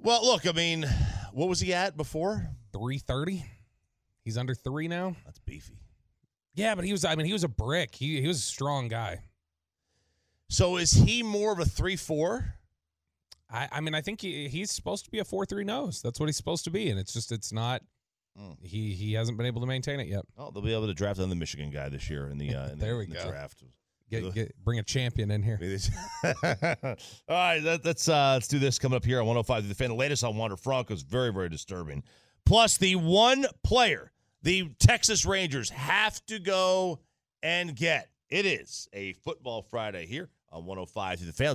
Well, 0.00 0.24
look, 0.24 0.46
I 0.46 0.52
mean, 0.52 0.86
what 1.32 1.48
was 1.48 1.60
he 1.60 1.74
at 1.74 1.96
before? 1.96 2.48
330. 2.72 3.44
He's 4.22 4.38
under 4.38 4.54
three 4.54 4.88
now. 4.88 5.16
That's 5.24 5.38
beefy. 5.38 5.78
Yeah, 6.54 6.74
but 6.74 6.84
he 6.84 6.92
was. 6.92 7.04
I 7.04 7.14
mean, 7.14 7.26
he 7.26 7.32
was 7.32 7.44
a 7.44 7.48
brick. 7.48 7.94
He 7.94 8.20
he 8.20 8.26
was 8.26 8.38
a 8.38 8.42
strong 8.42 8.88
guy. 8.88 9.22
So 10.50 10.76
is 10.76 10.92
he 10.92 11.22
more 11.22 11.52
of 11.52 11.60
a 11.60 11.64
three 11.64 11.96
four? 11.96 12.54
I 13.50 13.68
I 13.72 13.80
mean, 13.80 13.94
I 13.94 14.00
think 14.00 14.20
he, 14.20 14.48
he's 14.48 14.70
supposed 14.70 15.04
to 15.04 15.10
be 15.10 15.18
a 15.18 15.24
four 15.24 15.46
three 15.46 15.64
nose. 15.64 16.02
That's 16.02 16.18
what 16.18 16.26
he's 16.26 16.36
supposed 16.36 16.64
to 16.64 16.70
be, 16.70 16.90
and 16.90 16.98
it's 16.98 17.12
just 17.12 17.32
it's 17.32 17.52
not. 17.52 17.82
Mm. 18.38 18.56
He 18.60 18.92
he 18.92 19.14
hasn't 19.14 19.38
been 19.38 19.46
able 19.46 19.60
to 19.60 19.66
maintain 19.66 20.00
it 20.00 20.08
yet. 20.08 20.24
Oh, 20.36 20.50
they'll 20.50 20.62
be 20.62 20.74
able 20.74 20.88
to 20.88 20.94
draft 20.94 21.18
another 21.18 21.34
Michigan 21.34 21.70
guy 21.70 21.88
this 21.88 22.10
year 22.10 22.28
in 22.28 22.38
the 22.38 22.54
uh, 22.54 22.68
in 22.70 22.78
There 22.80 22.92
the, 22.92 22.98
we 22.98 23.04
in 23.04 23.10
the 23.10 23.20
draft. 23.20 23.62
Get, 24.10 24.34
get 24.34 24.64
bring 24.64 24.78
a 24.78 24.82
champion 24.82 25.30
in 25.30 25.42
here. 25.42 25.58
All 26.24 26.96
right, 27.28 27.62
let, 27.62 27.84
us 27.84 28.08
uh, 28.08 28.32
let's 28.34 28.48
do 28.48 28.58
this 28.58 28.78
coming 28.78 28.96
up 28.96 29.04
here 29.04 29.20
on 29.20 29.26
105.3 29.26 29.68
The 29.68 29.74
Fan. 29.74 29.88
The 29.88 29.94
latest 29.94 30.24
on 30.24 30.36
Wander 30.36 30.56
Franco 30.56 30.94
is 30.94 31.02
very 31.02 31.32
very 31.32 31.48
disturbing. 31.48 32.02
Plus, 32.46 32.78
the 32.78 32.96
one 32.96 33.44
player 33.62 34.12
the 34.42 34.70
Texas 34.78 35.26
Rangers 35.26 35.68
have 35.70 36.24
to 36.26 36.38
go 36.38 37.00
and 37.42 37.74
get. 37.76 38.08
It 38.30 38.46
is 38.46 38.88
a 38.92 39.14
football 39.14 39.62
Friday 39.62 40.06
here 40.06 40.30
on 40.50 40.64
105.3 40.64 41.26
The 41.26 41.32
Fan. 41.32 41.54